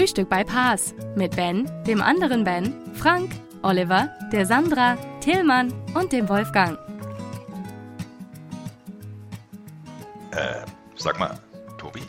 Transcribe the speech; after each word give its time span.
Frühstück 0.00 0.30
bei 0.30 0.44
Paas 0.44 0.94
mit 1.14 1.36
Ben, 1.36 1.66
dem 1.84 2.00
anderen 2.00 2.42
Ben, 2.42 2.72
Frank, 2.94 3.32
Oliver, 3.62 4.08
der 4.32 4.46
Sandra, 4.46 4.96
Tillmann 5.20 5.74
und 5.94 6.10
dem 6.10 6.26
Wolfgang. 6.30 6.78
Äh, 10.32 10.64
sag 10.96 11.18
mal, 11.18 11.38
Tobi, 11.76 12.00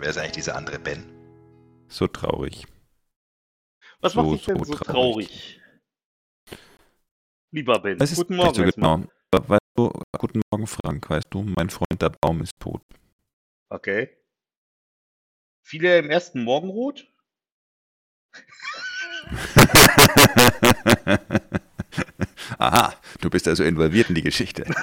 wer 0.00 0.10
ist 0.10 0.18
eigentlich 0.18 0.32
dieser 0.32 0.56
andere 0.56 0.80
Ben? 0.80 1.04
So 1.86 2.08
traurig. 2.08 2.66
Was 4.00 4.14
So, 4.14 4.22
macht 4.24 4.38
dich 4.38 4.46
denn 4.46 4.58
so 4.58 4.64
so 4.64 4.74
traurig. 4.74 5.28
traurig? 5.28 6.58
Lieber 7.52 7.78
Ben, 7.78 7.98
Das 7.98 8.10
ist 8.10 8.18
guten 8.18 8.34
Morgen. 8.34 8.52
so 8.52 8.64
erstmal. 8.64 8.96
genau. 8.96 9.08
Weißt 9.46 9.60
du, 9.76 9.92
guten 10.18 10.40
Morgen, 10.50 10.66
Frank. 10.66 11.08
Weißt 11.08 11.28
du, 11.30 11.44
mein 11.56 11.70
Freund, 11.70 12.02
der 12.02 12.10
Baum 12.20 12.40
ist 12.40 12.58
tot. 12.58 12.82
Okay. 13.70 14.10
Viele 15.64 15.98
im 16.00 16.10
ersten 16.10 16.42
Morgenrot? 16.42 17.11
Aha, 22.58 22.94
du 23.20 23.30
bist 23.30 23.48
also 23.48 23.64
involviert 23.64 24.08
in 24.08 24.14
die 24.14 24.22
Geschichte. 24.22 24.64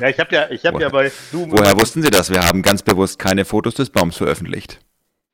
ja, 0.00 0.08
ich 0.08 0.18
habe 0.18 0.34
ja, 0.34 0.50
ich 0.50 0.66
habe 0.66 0.80
ja 0.80 0.88
bei 0.88 1.12
Doom 1.32 1.52
Woher 1.52 1.78
wussten 1.78 2.02
Sie 2.02 2.10
das? 2.10 2.30
Wir 2.30 2.44
haben 2.44 2.62
ganz 2.62 2.82
bewusst 2.82 3.18
keine 3.18 3.44
Fotos 3.44 3.74
des 3.74 3.90
Baums 3.90 4.16
veröffentlicht. 4.16 4.80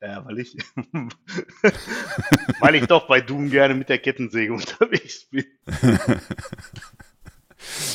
Ja, 0.01 0.23
weil 0.25 0.39
ich, 0.39 0.57
weil 2.59 2.75
ich 2.75 2.85
doch 2.85 3.07
bei 3.07 3.21
Doom 3.21 3.49
gerne 3.49 3.73
mit 3.73 3.89
der 3.89 3.97
Kettensäge 3.97 4.53
unterwegs 4.53 5.27
bin. 5.29 5.45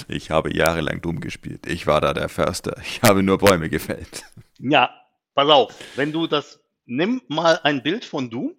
Ich 0.09 0.31
habe 0.31 0.55
jahrelang 0.55 1.01
Doom 1.01 1.21
gespielt. 1.21 1.67
Ich 1.67 1.87
war 1.87 2.01
da 2.01 2.13
der 2.13 2.29
Förster. 2.29 2.77
Ich 2.83 3.03
habe 3.03 3.23
nur 3.23 3.39
Bäume 3.39 3.71
gefällt. 3.71 4.25
Ja, 4.59 4.91
pass 5.35 5.49
auf, 5.49 5.75
wenn 5.97 6.13
du 6.13 6.27
das, 6.27 6.61
nimm 6.85 7.23
mal 7.29 7.61
ein 7.63 7.83
Bild 7.83 8.05
von 8.05 8.31
Doom, 8.31 8.55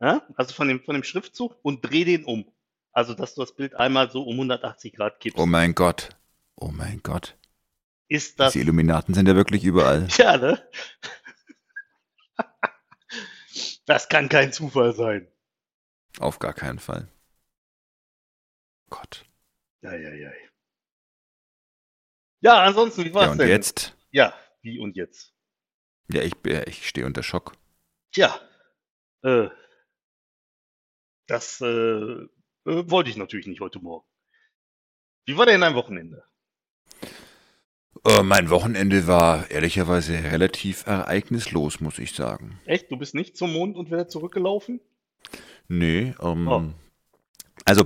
ja, 0.00 0.26
also 0.36 0.54
von 0.54 0.68
dem, 0.68 0.80
von 0.82 0.94
dem 0.94 1.04
Schriftzug 1.04 1.56
und 1.62 1.82
dreh 1.82 2.04
den 2.04 2.24
um. 2.24 2.50
Also, 2.92 3.14
dass 3.14 3.34
du 3.34 3.42
das 3.42 3.54
Bild 3.54 3.74
einmal 3.74 4.10
so 4.10 4.22
um 4.22 4.34
180 4.34 4.92
Grad 4.94 5.20
kippst. 5.20 5.38
Oh 5.38 5.46
mein 5.46 5.74
Gott. 5.74 6.10
Oh 6.56 6.70
mein 6.72 7.00
Gott. 7.02 7.36
Ist 8.08 8.40
das, 8.40 8.54
Die 8.54 8.60
Illuminaten 8.60 9.14
sind 9.14 9.28
ja 9.28 9.36
wirklich 9.36 9.64
überall. 9.64 10.08
ja, 10.16 10.36
ne? 10.36 10.60
Das 13.86 14.08
kann 14.08 14.28
kein 14.28 14.52
Zufall 14.52 14.94
sein. 14.94 15.28
Auf 16.18 16.38
gar 16.38 16.52
keinen 16.54 16.78
Fall. 16.78 17.08
Gott. 18.90 19.24
Ja, 19.82 19.94
ja, 19.94 20.12
ja. 20.12 20.30
Ja, 22.40 22.62
ansonsten, 22.62 23.04
wie 23.04 23.14
war's 23.14 23.26
Ja, 23.26 23.32
und 23.32 23.38
denn? 23.38 23.48
jetzt? 23.48 23.96
Ja, 24.10 24.34
wie 24.62 24.78
und 24.78 24.96
jetzt? 24.96 25.34
Ja, 26.08 26.22
ich, 26.22 26.34
ich 26.66 26.88
stehe 26.88 27.06
unter 27.06 27.22
Schock. 27.22 27.52
Tja, 28.12 28.40
äh, 29.22 29.48
das 31.26 31.60
äh, 31.60 31.66
äh, 31.66 32.26
wollte 32.64 33.10
ich 33.10 33.16
natürlich 33.16 33.46
nicht 33.46 33.60
heute 33.60 33.80
Morgen. 33.80 34.06
Wie 35.26 35.36
war 35.36 35.46
denn 35.46 35.60
dein 35.60 35.74
Wochenende? 35.74 36.24
Äh, 38.04 38.22
mein 38.22 38.48
Wochenende 38.50 39.06
war 39.06 39.50
ehrlicherweise 39.50 40.14
relativ 40.14 40.86
ereignislos, 40.86 41.80
muss 41.80 41.98
ich 41.98 42.12
sagen. 42.12 42.60
Echt? 42.64 42.90
Du 42.90 42.96
bist 42.96 43.14
nicht 43.14 43.36
zum 43.36 43.52
Mond 43.52 43.76
und 43.76 43.88
wieder 43.90 44.08
zurückgelaufen? 44.08 44.80
Nee, 45.68 46.14
ähm, 46.20 46.48
Oh. 46.48 46.62
also, 47.66 47.84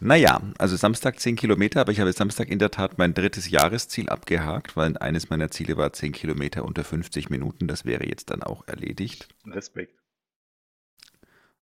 naja, 0.00 0.40
also 0.58 0.76
Samstag 0.76 1.20
10 1.20 1.36
Kilometer, 1.36 1.80
aber 1.80 1.92
ich 1.92 2.00
habe 2.00 2.12
Samstag 2.12 2.48
in 2.48 2.58
der 2.58 2.70
Tat 2.70 2.98
mein 2.98 3.14
drittes 3.14 3.48
Jahresziel 3.48 4.08
abgehakt, 4.08 4.76
weil 4.76 4.96
eines 4.98 5.30
meiner 5.30 5.50
Ziele 5.50 5.76
war 5.76 5.92
10 5.92 6.12
Kilometer 6.12 6.64
unter 6.64 6.84
50 6.84 7.30
Minuten. 7.30 7.68
Das 7.68 7.84
wäre 7.84 8.06
jetzt 8.06 8.30
dann 8.30 8.42
auch 8.42 8.66
erledigt. 8.66 9.28
Respekt. 9.46 10.00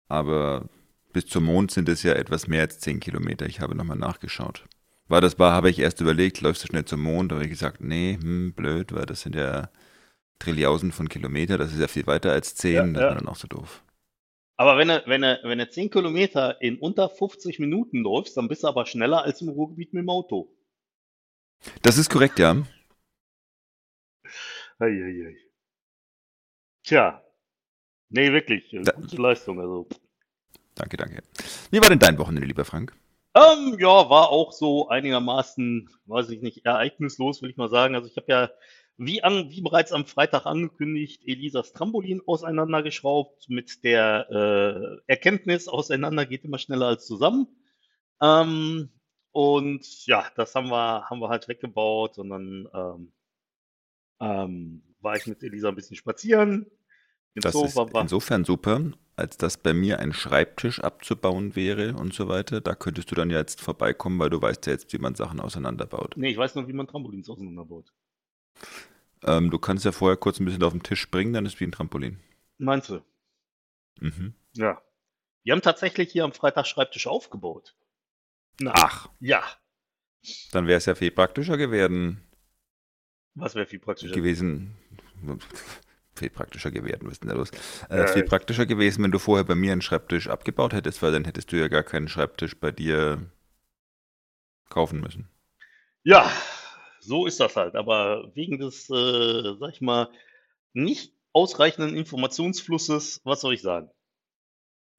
Aber 0.08 0.70
bis 1.12 1.28
zum 1.28 1.46
Mond 1.46 1.72
sind 1.72 1.90
es 1.90 2.04
ja 2.04 2.14
etwas 2.14 2.48
mehr 2.48 2.62
als 2.62 2.80
10 2.80 3.00
Kilometer. 3.00 3.46
Ich 3.48 3.62
habe 3.62 3.76
nochmal 3.76 3.98
nachgeschaut. 3.98 4.66
Weil 5.08 5.22
das 5.22 5.40
war, 5.40 5.54
habe 5.54 5.72
ich 5.72 5.80
erst 5.80 6.02
überlegt, 6.02 6.42
läufst 6.42 6.64
du 6.64 6.68
schnell 6.68 6.86
zum 6.86 7.02
Mond? 7.02 7.32
Da 7.32 7.36
habe 7.36 7.46
ich 7.46 7.52
gesagt, 7.52 7.82
nee, 7.82 8.18
hm, 8.22 8.54
blöd, 8.54 8.94
weil 8.94 9.08
das 9.08 9.22
sind 9.22 9.36
ja 9.36 9.70
Trilliausen 10.38 10.92
von 10.92 11.10
Kilometer, 11.10 11.58
das 11.58 11.74
ist 11.74 11.80
ja 11.80 11.88
viel 11.88 12.08
weiter 12.08 12.32
als 12.32 12.56
10, 12.56 12.74
Ja, 12.74 12.84
das 12.86 13.02
ja. 13.02 13.08
war 13.10 13.16
dann 13.16 13.28
auch 13.28 13.36
so 13.36 13.48
doof. 13.48 13.84
Aber 14.60 14.78
wenn 14.78 14.90
du, 14.90 15.02
wenn 15.06 15.22
du, 15.22 15.40
wenn 15.44 15.58
du 15.58 15.70
10 15.70 15.90
Kilometer 15.90 16.62
in 16.62 16.80
unter 16.80 17.08
50 17.08 17.60
Minuten 17.60 18.00
läufst, 18.04 18.36
dann 18.36 18.50
bist 18.50 18.64
du 18.64 18.68
aber 18.68 18.86
schneller 18.86 19.24
als 19.24 19.42
im 19.42 19.48
Ruhrgebiet 19.48 19.94
mit 19.94 20.02
dem 20.02 20.10
Auto. 20.10 20.54
Das 21.82 21.98
ist 21.98 22.10
korrekt, 22.10 22.40
ja. 22.40 22.62
Eieiei. 24.78 25.38
Tja. 26.84 27.24
Nee, 28.10 28.34
wirklich. 28.34 28.76
Da- 28.84 28.92
Gute 28.92 29.16
Leistung. 29.16 29.62
Also. 29.62 29.88
Danke, 30.76 30.98
danke. 30.98 31.24
Wie 31.72 31.80
war 31.80 31.88
denn 31.88 32.00
dein 32.00 32.18
Wochenende, 32.18 32.46
lieber 32.46 32.66
Frank? 32.66 32.94
Ähm, 33.36 33.78
ja, 33.80 34.10
war 34.10 34.28
auch 34.28 34.52
so 34.52 34.90
einigermaßen, 34.90 35.90
weiß 36.06 36.32
ich 36.32 36.42
nicht, 36.42 36.66
ereignislos, 36.66 37.42
will 37.42 37.50
ich 37.52 37.56
mal 37.56 37.70
sagen. 37.70 37.96
Also 37.96 38.10
ich 38.10 38.18
habe 38.18 38.28
ja, 38.28 38.50
wie, 39.00 39.24
an, 39.24 39.50
wie 39.50 39.62
bereits 39.62 39.94
am 39.94 40.06
Freitag 40.06 40.46
angekündigt, 40.46 41.22
Elisas 41.26 41.72
Trampolin 41.72 42.22
auseinandergeschraubt 42.26 43.50
mit 43.50 43.84
der 43.86 44.28
äh, 44.30 45.12
Erkenntnis, 45.12 45.68
auseinander 45.70 46.26
geht 46.26 46.44
immer 46.44 46.58
schneller 46.58 46.88
als 46.88 47.08
zusammen. 47.08 47.48
Ähm, 48.22 48.90
und 49.32 50.06
ja, 50.06 50.26
das 50.36 50.54
haben 50.54 50.70
wir, 50.70 51.10
haben 51.10 51.20
wir 51.22 51.30
halt 51.30 51.48
weggebaut 51.48 52.18
und 52.18 52.30
dann 52.30 52.68
ähm, 52.74 53.14
ähm, 54.20 54.84
war 55.00 55.16
ich 55.16 55.28
mit 55.28 55.42
Elisa 55.44 55.70
ein 55.70 55.76
bisschen 55.76 55.96
spazieren. 55.96 56.66
Im 57.36 57.42
Das 57.42 57.54
Zoo 57.54 57.66
ist 57.66 57.78
insofern 57.78 58.44
super, 58.44 58.92
als 59.16 59.38
dass 59.38 59.58
bei 59.58 59.74
mir 59.74 60.00
ein 60.00 60.12
Schreibtisch 60.12 60.82
abzubauen 60.82 61.56
wäre 61.56 61.94
und 61.94 62.14
so 62.14 62.28
weiter. 62.28 62.60
Da 62.60 62.76
könntest 62.76 63.12
du 63.12 63.16
dann 63.16 63.30
ja 63.30 63.38
jetzt 63.38 63.62
vorbeikommen, 63.62 64.20
weil 64.20 64.30
du 64.30 64.42
weißt 64.42 64.66
ja 64.66 64.74
jetzt, 64.74 64.92
wie 64.92 64.98
man 64.98 65.16
Sachen 65.16 65.40
auseinanderbaut. 65.40 66.16
Nee, 66.18 66.32
ich 66.32 66.38
weiß 66.38 66.56
noch, 66.56 66.68
wie 66.68 66.74
man 66.74 66.88
Trampolins 66.88 67.30
auseinanderbaut. 67.30 67.94
Ähm, 69.24 69.50
du 69.52 69.60
kannst 69.60 69.86
ja 69.86 69.92
vorher 69.92 70.18
kurz 70.18 70.40
ein 70.40 70.46
bisschen 70.46 70.64
auf 70.64 70.72
den 70.74 70.84
Tisch 70.84 71.02
springen, 71.02 71.34
dann 71.34 71.46
ist 71.46 71.60
wie 71.60 71.66
ein 71.66 71.72
Trampolin. 71.72 72.20
Meinst 72.58 72.90
du? 72.90 73.02
Mhm. 74.00 74.34
Ja. 74.54 74.82
Wir 75.44 75.54
haben 75.54 75.62
tatsächlich 75.62 76.12
hier 76.12 76.24
am 76.24 76.34
Freitag 76.34 76.68
Schreibtisch 76.68 77.08
aufgebaut. 77.08 77.76
Na, 78.60 78.72
Ach, 78.76 79.10
ja. 79.20 79.44
dann 80.52 80.68
wäre 80.68 80.78
es 80.78 80.86
ja 80.86 80.96
viel 80.96 81.12
praktischer 81.12 81.58
gewesen. 81.58 82.22
Was 83.36 83.56
wäre 83.56 83.66
viel 83.66 83.80
praktischer? 83.80 84.14
gewesen. 84.16 84.76
Viel 86.16 86.30
praktischer 86.32 86.70
gewesen, 86.72 87.00
was 87.04 87.14
ist 87.14 87.24
denn 87.24 87.30
da 87.30 87.36
los? 87.36 87.50
Äh, 87.90 88.00
Ja, 88.00 88.08
viel 88.08 88.24
praktischer 88.26 88.66
gewesen, 88.66 89.04
wenn 89.04 89.12
du 89.12 89.20
vorher 89.20 89.46
bei 89.46 89.56
mir 89.56 89.72
einen 89.72 89.82
Schreibtisch 89.82 90.28
abgebaut 90.28 90.74
hättest, 90.74 91.02
weil 91.02 91.14
dann 91.14 91.24
hättest 91.24 91.50
du 91.54 91.56
ja 91.58 91.70
gar 91.70 91.84
keinen 91.84 92.10
Schreibtisch 92.10 92.60
bei 92.60 92.72
dir 92.72 93.22
kaufen 94.70 95.00
müssen. 95.00 95.30
Ja, 96.04 96.30
so 97.10 97.26
ist 97.26 97.40
das 97.40 97.56
halt. 97.56 97.76
Aber 97.76 98.32
wegen 98.36 98.60
des, 98.60 98.90
äh, 98.90 99.56
sag 99.60 99.74
ich 99.74 99.82
mal, 99.82 100.10
nicht 100.74 101.12
ausreichenden 101.34 101.98
Informationsflusses, 101.98 103.22
was 103.24 103.42
soll 103.42 103.56
ich 103.56 103.62
sagen? 103.62 103.90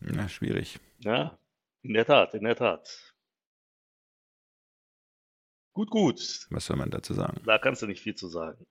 Ja, 0.00 0.28
schwierig. 0.28 0.80
Ja, 0.98 1.38
in 1.82 1.94
der 1.94 2.04
Tat, 2.04 2.34
in 2.34 2.44
der 2.44 2.56
Tat. 2.56 3.14
Gut, 5.72 5.90
gut. 5.90 6.46
Was 6.50 6.66
soll 6.66 6.76
man 6.76 6.90
dazu 6.90 7.14
sagen? 7.14 7.40
Da 7.46 7.58
kannst 7.58 7.80
du 7.82 7.86
nicht 7.86 8.02
viel 8.02 8.16
zu 8.16 8.28
sagen. 8.28 8.66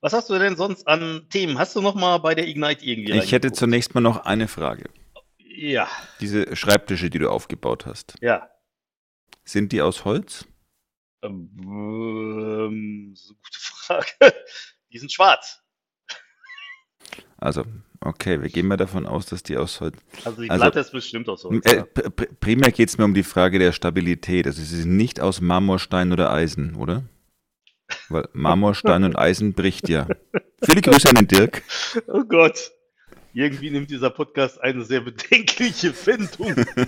Was 0.00 0.12
hast 0.12 0.28
du 0.30 0.38
denn 0.38 0.56
sonst 0.56 0.88
an 0.88 1.28
Themen? 1.30 1.58
Hast 1.58 1.76
du 1.76 1.80
noch 1.80 1.94
mal 1.94 2.18
bei 2.18 2.34
der 2.34 2.48
Ignite 2.48 2.84
irgendwie 2.84 3.12
Ich 3.18 3.30
hätte 3.30 3.52
zunächst 3.52 3.94
mal 3.94 4.00
noch 4.00 4.24
eine 4.24 4.48
Frage. 4.48 4.90
Ja, 5.38 5.88
Diese 6.20 6.56
Schreibtische, 6.56 7.08
die 7.08 7.20
du 7.20 7.30
aufgebaut 7.30 7.86
hast, 7.86 8.16
ja. 8.20 8.50
sind 9.44 9.70
die 9.70 9.80
aus 9.80 10.04
Holz? 10.04 10.46
Ähm, 11.22 13.12
so 13.14 13.34
gute 13.34 13.58
Frage. 13.58 14.06
Die 14.92 14.98
sind 14.98 15.12
schwarz. 15.12 15.60
Also, 17.38 17.64
okay, 18.00 18.40
wir 18.40 18.48
gehen 18.48 18.68
mal 18.68 18.76
davon 18.76 19.06
aus, 19.06 19.26
dass 19.26 19.42
die 19.42 19.56
aus 19.56 19.80
Holz. 19.80 19.96
Also 20.24 20.42
die 20.42 20.50
Also, 20.50 20.62
Platte 20.62 20.78
ist 20.78 20.92
bestimmt 20.92 21.28
aus 21.28 21.42
Holz. 21.42 21.66
Äh, 21.66 21.82
primär 22.40 22.70
geht 22.70 22.88
es 22.88 22.98
mir 22.98 23.04
um 23.04 23.14
die 23.14 23.24
Frage 23.24 23.58
der 23.58 23.72
Stabilität. 23.72 24.46
Also, 24.46 24.62
sie 24.62 24.82
sind 24.82 24.96
nicht 24.96 25.18
aus 25.18 25.40
Marmorstein 25.40 26.12
oder 26.12 26.30
Eisen, 26.30 26.76
oder? 26.76 27.02
Weil 28.08 28.28
Marmorstein 28.32 29.02
und 29.04 29.16
Eisen 29.18 29.54
bricht 29.54 29.88
ja. 29.88 30.06
Viele 30.62 30.82
Grüße 30.82 31.08
an 31.08 31.16
den 31.16 31.28
Dirk. 31.28 31.62
Oh 32.06 32.22
Gott. 32.22 32.70
Irgendwie 33.34 33.70
nimmt 33.70 33.90
dieser 33.90 34.10
Podcast 34.10 34.60
eine 34.60 34.84
sehr 34.84 35.00
bedenkliche 35.00 35.94
Wendung. 36.06 36.64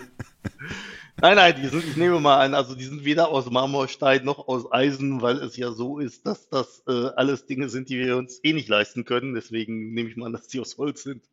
Nein, 1.20 1.36
nein, 1.36 1.54
die 1.60 1.68
sind, 1.68 1.84
ich 1.84 1.96
nehme 1.96 2.18
mal 2.18 2.44
an, 2.44 2.54
also 2.54 2.74
die 2.74 2.84
sind 2.84 3.04
weder 3.04 3.28
aus 3.28 3.48
Marmorstein 3.48 4.24
noch 4.24 4.48
aus 4.48 4.70
Eisen, 4.72 5.22
weil 5.22 5.38
es 5.38 5.56
ja 5.56 5.70
so 5.70 6.00
ist, 6.00 6.26
dass 6.26 6.48
das 6.48 6.82
äh, 6.88 7.10
alles 7.16 7.46
Dinge 7.46 7.68
sind, 7.68 7.88
die 7.88 7.98
wir 7.98 8.16
uns 8.16 8.40
eh 8.42 8.52
nicht 8.52 8.68
leisten 8.68 9.04
können. 9.04 9.34
Deswegen 9.34 9.94
nehme 9.94 10.10
ich 10.10 10.16
mal 10.16 10.26
an, 10.26 10.32
dass 10.32 10.48
die 10.48 10.60
aus 10.60 10.76
Holz 10.76 11.04
sind. 11.04 11.24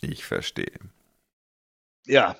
Ich 0.00 0.24
verstehe. 0.24 0.78
Ja. 2.06 2.36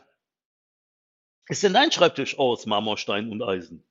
Ist 1.48 1.62
denn 1.62 1.74
dein 1.74 1.92
Schreibtisch 1.92 2.38
aus 2.38 2.66
Marmorstein 2.66 3.30
und 3.30 3.42
Eisen? 3.42 3.84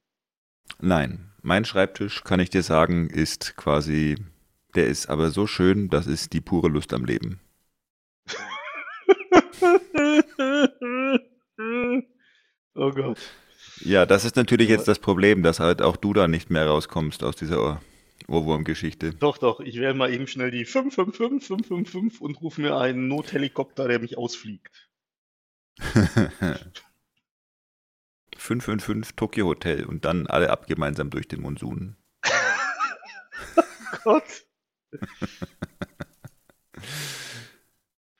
Nein, 0.79 1.31
mein 1.41 1.65
Schreibtisch, 1.65 2.23
kann 2.23 2.39
ich 2.39 2.49
dir 2.49 2.63
sagen, 2.63 3.09
ist 3.09 3.55
quasi, 3.57 4.15
der 4.75 4.87
ist 4.87 5.07
aber 5.07 5.29
so 5.29 5.47
schön, 5.47 5.89
das 5.89 6.07
ist 6.07 6.33
die 6.33 6.41
pure 6.41 6.69
Lust 6.69 6.93
am 6.93 7.05
Leben. 7.05 7.39
oh 12.77 12.91
Gott. 12.91 13.19
Ja, 13.81 14.05
das 14.05 14.25
ist 14.25 14.35
natürlich 14.35 14.69
jetzt 14.69 14.87
das 14.87 14.99
Problem, 14.99 15.43
dass 15.43 15.59
halt 15.59 15.81
auch 15.81 15.97
du 15.97 16.13
da 16.13 16.27
nicht 16.27 16.49
mehr 16.49 16.65
rauskommst 16.67 17.23
aus 17.23 17.35
dieser 17.35 17.61
Ohr 17.61 17.81
Ohrwurm-Geschichte. 18.27 19.13
Doch, 19.13 19.37
doch, 19.37 19.61
ich 19.61 19.77
wähle 19.77 19.93
mal 19.93 20.13
eben 20.13 20.27
schnell 20.27 20.51
die 20.51 20.65
555, 20.65 21.47
555 21.47 22.21
und 22.21 22.41
rufe 22.41 22.59
mir 22.61 22.75
einen 22.75 23.07
Nothelikopter, 23.07 23.87
der 23.87 23.99
mich 23.99 24.17
ausfliegt. 24.17 24.89
555 28.37 29.15
Tokyo 29.15 29.45
Hotel 29.47 29.85
und 29.85 30.03
dann 30.05 30.27
alle 30.27 30.49
ab 30.49 30.67
gemeinsam 30.67 31.09
durch 31.09 31.27
den 31.27 31.41
Monsun. 31.41 31.95
oh 33.55 33.61
Gott. 34.03 34.45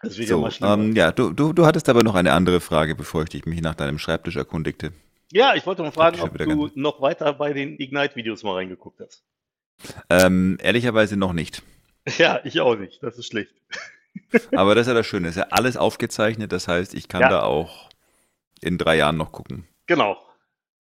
So, 0.10 0.50
ähm, 0.62 0.96
ja, 0.96 1.12
du, 1.12 1.32
du, 1.32 1.54
du 1.54 1.66
hattest 1.66 1.90
aber 1.90 2.04
noch 2.04 2.16
eine 2.16 2.34
andere 2.34 2.60
Frage, 2.60 2.96
bevor 2.96 3.24
ich 3.24 3.30
dich 3.30 3.46
mich 3.46 3.62
nach 3.62 3.76
deinem 3.76 4.00
Schreibtisch 4.00 4.36
erkundigte. 4.36 4.94
Ja, 5.32 5.56
ich 5.56 5.66
wollte 5.66 5.82
mal 5.84 5.92
fragen, 5.92 6.22
ob 6.22 6.38
du 6.38 6.70
noch 6.76 7.02
weiter 7.02 7.34
bei 7.34 7.54
den 7.54 7.80
Ignite-Videos 7.80 8.44
mal 8.44 8.54
reingeguckt 8.54 9.00
hast. 9.02 9.24
Ähm, 10.10 10.58
ehrlicherweise 10.62 11.18
noch 11.18 11.34
nicht. 11.34 11.62
Ja, 12.18 12.40
ich 12.46 12.62
auch 12.62 12.78
nicht. 12.78 13.04
Das 13.04 13.18
ist 13.18 13.28
schlecht. 13.28 13.54
Aber 14.56 14.76
das 14.76 14.84
ist 14.84 14.88
ja 14.88 14.94
das 14.94 15.06
Schöne, 15.06 15.28
es 15.28 15.36
ist 15.36 15.42
ja 15.42 15.48
alles 15.50 15.76
aufgezeichnet, 15.76 16.54
das 16.54 16.70
heißt, 16.70 16.94
ich 16.94 17.10
kann 17.10 17.20
Ja. 17.20 17.28
da 17.30 17.42
auch 17.44 17.90
in 18.62 18.78
drei 18.78 18.96
Jahren 18.96 19.18
noch 19.18 19.34
gucken. 19.34 19.68
Genau. 19.88 20.18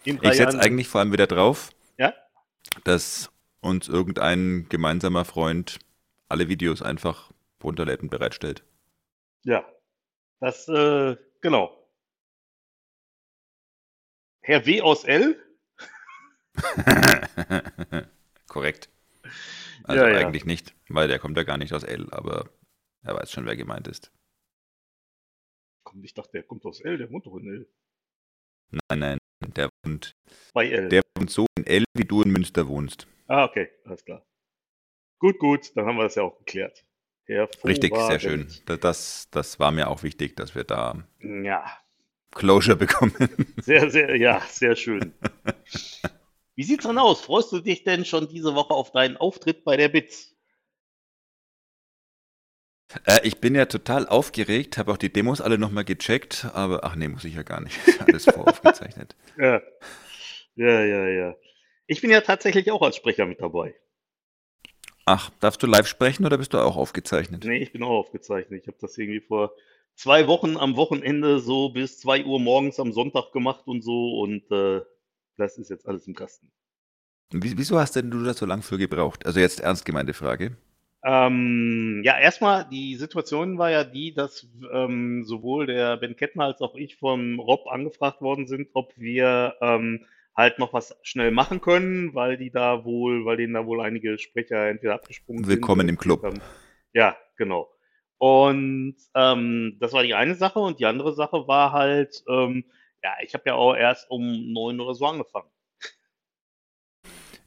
Ich 0.05 0.21
setze 0.37 0.57
eigentlich 0.59 0.87
vor 0.87 1.01
allem 1.01 1.11
wieder 1.11 1.27
drauf, 1.27 1.71
Ja? 1.97 2.13
dass 2.85 3.29
uns 3.59 3.89
irgendein 3.89 4.67
gemeinsamer 4.69 5.25
Freund 5.25 5.79
alle 6.29 6.47
Videos 6.47 6.81
einfach 6.81 7.31
runterlädt 7.61 8.01
und 8.01 8.09
bereitstellt. 8.09 8.63
Ja. 9.43 9.65
Das, 10.39 10.67
äh, 10.67 11.15
genau. 11.41 11.73
Herr 14.41 14.65
W. 14.65 14.81
aus 14.81 15.03
L? 15.03 15.43
Korrekt. 18.47 18.89
Also 19.83 20.03
Ja, 20.03 20.09
ja. 20.09 20.17
eigentlich 20.27 20.45
nicht, 20.45 20.75
weil 20.89 21.07
der 21.07 21.19
kommt 21.19 21.37
ja 21.37 21.43
gar 21.43 21.57
nicht 21.57 21.73
aus 21.73 21.83
L, 21.83 22.07
aber 22.11 22.49
er 23.03 23.15
weiß 23.15 23.31
schon, 23.31 23.45
wer 23.45 23.55
gemeint 23.55 23.87
ist. 23.87 24.11
Komm, 25.83 26.03
ich 26.03 26.13
dachte, 26.13 26.31
der 26.33 26.43
kommt 26.43 26.65
aus 26.65 26.81
L, 26.81 26.97
der 26.97 27.09
wohnt 27.11 27.25
doch 27.25 27.35
in 27.37 27.47
L. 27.47 27.69
Nein, 28.89 28.99
nein, 28.99 29.17
der 29.55 29.69
wohnt, 29.83 30.11
Bei 30.53 30.69
L. 30.69 30.89
der 30.89 31.01
wohnt 31.17 31.29
so 31.29 31.45
in 31.57 31.65
L, 31.65 31.83
wie 31.93 32.05
du 32.05 32.21
in 32.21 32.31
Münster 32.31 32.67
wohnst. 32.67 33.07
Ah, 33.27 33.45
okay, 33.45 33.69
alles 33.85 34.03
klar. 34.03 34.25
Gut, 35.19 35.39
gut, 35.39 35.75
dann 35.75 35.85
haben 35.85 35.97
wir 35.97 36.03
das 36.03 36.15
ja 36.15 36.23
auch 36.23 36.37
geklärt. 36.39 36.85
Richtig, 37.65 37.95
sehr 37.95 38.19
schön. 38.19 38.47
Das, 38.65 39.27
das 39.31 39.59
war 39.59 39.71
mir 39.71 39.89
auch 39.89 40.03
wichtig, 40.03 40.35
dass 40.35 40.55
wir 40.55 40.63
da 40.63 41.03
Ja, 41.19 41.65
Closure 42.31 42.77
bekommen. 42.77 43.13
sehr, 43.61 43.89
sehr, 43.89 44.15
ja, 44.15 44.41
sehr 44.49 44.75
schön. 44.75 45.13
Wie 46.55 46.63
sieht's 46.63 46.85
denn 46.85 46.97
aus? 46.97 47.21
Freust 47.21 47.51
du 47.51 47.59
dich 47.59 47.83
denn 47.83 48.05
schon 48.05 48.27
diese 48.29 48.55
Woche 48.55 48.73
auf 48.73 48.91
deinen 48.91 49.17
Auftritt 49.17 49.63
bei 49.63 49.77
der 49.77 49.89
BITS? 49.89 50.35
Äh, 53.05 53.19
ich 53.23 53.39
bin 53.39 53.53
ja 53.55 53.65
total 53.65 54.07
aufgeregt, 54.07 54.77
habe 54.77 54.91
auch 54.91 54.97
die 54.97 55.11
Demos 55.11 55.41
alle 55.41 55.57
nochmal 55.57 55.85
gecheckt, 55.85 56.47
aber 56.53 56.83
ach 56.83 56.95
nee, 56.95 57.07
muss 57.07 57.25
ich 57.25 57.35
ja 57.35 57.43
gar 57.43 57.61
nicht. 57.61 57.77
Ist 57.85 58.01
Alles 58.07 58.25
voraufgezeichnet. 58.25 59.15
Ja. 59.37 59.61
Ja, 60.55 60.83
ja, 60.83 61.07
ja. 61.07 61.35
Ich 61.85 62.01
bin 62.01 62.09
ja 62.09 62.21
tatsächlich 62.21 62.71
auch 62.71 62.81
als 62.81 62.95
Sprecher 62.95 63.25
mit 63.25 63.41
dabei. 63.41 63.75
Ach, 65.07 65.29
darfst 65.39 65.63
du 65.63 65.67
live 65.67 65.87
sprechen 65.87 66.25
oder 66.25 66.37
bist 66.37 66.53
du 66.53 66.57
auch 66.59 66.75
aufgezeichnet? 66.75 67.43
Nee, 67.45 67.59
ich 67.59 67.71
bin 67.71 67.81
auch 67.81 67.97
aufgezeichnet. 67.97 68.61
Ich 68.61 68.67
habe 68.67 68.77
das 68.81 68.97
irgendwie 68.97 69.21
vor 69.21 69.53
zwei 69.95 70.27
Wochen 70.27 70.57
am 70.57 70.75
Wochenende 70.75 71.39
so 71.39 71.69
bis 71.69 71.97
2 71.99 72.25
Uhr 72.25 72.39
morgens 72.39 72.79
am 72.79 72.91
Sonntag 72.91 73.31
gemacht 73.31 73.65
und 73.67 73.81
so 73.81 74.19
und 74.19 74.51
äh, 74.51 74.81
das 75.37 75.57
ist 75.57 75.69
jetzt 75.69 75.87
alles 75.87 76.07
im 76.07 76.13
Kasten. 76.13 76.51
Wie- 77.31 77.57
Wieso 77.57 77.79
hast 77.79 77.95
denn 77.95 78.11
du 78.11 78.21
da 78.23 78.33
so 78.33 78.45
lang 78.45 78.61
für 78.61 78.77
gebraucht? 78.77 79.25
Also 79.25 79.39
jetzt 79.39 79.61
ernst 79.61 79.85
gemeinte 79.85 80.13
Frage. 80.13 80.57
Ähm, 81.03 82.01
ja, 82.03 82.17
erstmal, 82.19 82.67
die 82.69 82.95
Situation 82.95 83.57
war 83.57 83.71
ja 83.71 83.83
die, 83.83 84.13
dass 84.13 84.47
ähm, 84.73 85.23
sowohl 85.23 85.67
der 85.67 85.95
Ben 85.97 86.15
Kettner 86.17 86.45
als 86.45 86.59
auch 86.61 86.75
ich 86.75 86.97
vom 86.97 87.39
Rob 87.39 87.67
angefragt 87.67 88.21
worden 88.21 88.47
sind, 88.47 88.69
ob 88.73 88.91
wir 88.97 89.55
ähm, 89.61 90.05
halt 90.37 90.59
noch 90.59 90.71
was 90.71 90.95
schnell 91.01 91.31
machen 91.31 91.59
können, 91.61 92.13
weil 92.13 92.37
die 92.37 92.51
da 92.51 92.85
wohl, 92.85 93.25
weil 93.25 93.37
denen 93.37 93.55
da 93.55 93.65
wohl 93.65 93.81
einige 93.81 94.19
Sprecher 94.19 94.67
entweder 94.69 94.93
abgesprungen 94.93 95.43
sind. 95.43 95.49
Willkommen 95.55 95.89
im 95.89 95.97
Club. 95.97 96.23
haben. 96.23 96.39
Ja, 96.93 97.17
genau. 97.37 97.67
Und 98.19 98.95
ähm, 99.15 99.77
das 99.79 99.93
war 99.93 100.03
die 100.03 100.13
eine 100.13 100.35
Sache 100.35 100.59
und 100.59 100.79
die 100.79 100.85
andere 100.85 101.13
Sache 101.13 101.47
war 101.47 101.71
halt, 101.71 102.23
ähm, 102.29 102.65
ja, 103.03 103.11
ich 103.23 103.33
habe 103.33 103.43
ja 103.47 103.55
auch 103.55 103.75
erst 103.75 104.09
um 104.11 104.53
neun 104.53 104.79
oder 104.79 104.93
so 104.93 105.05
angefangen. 105.07 105.49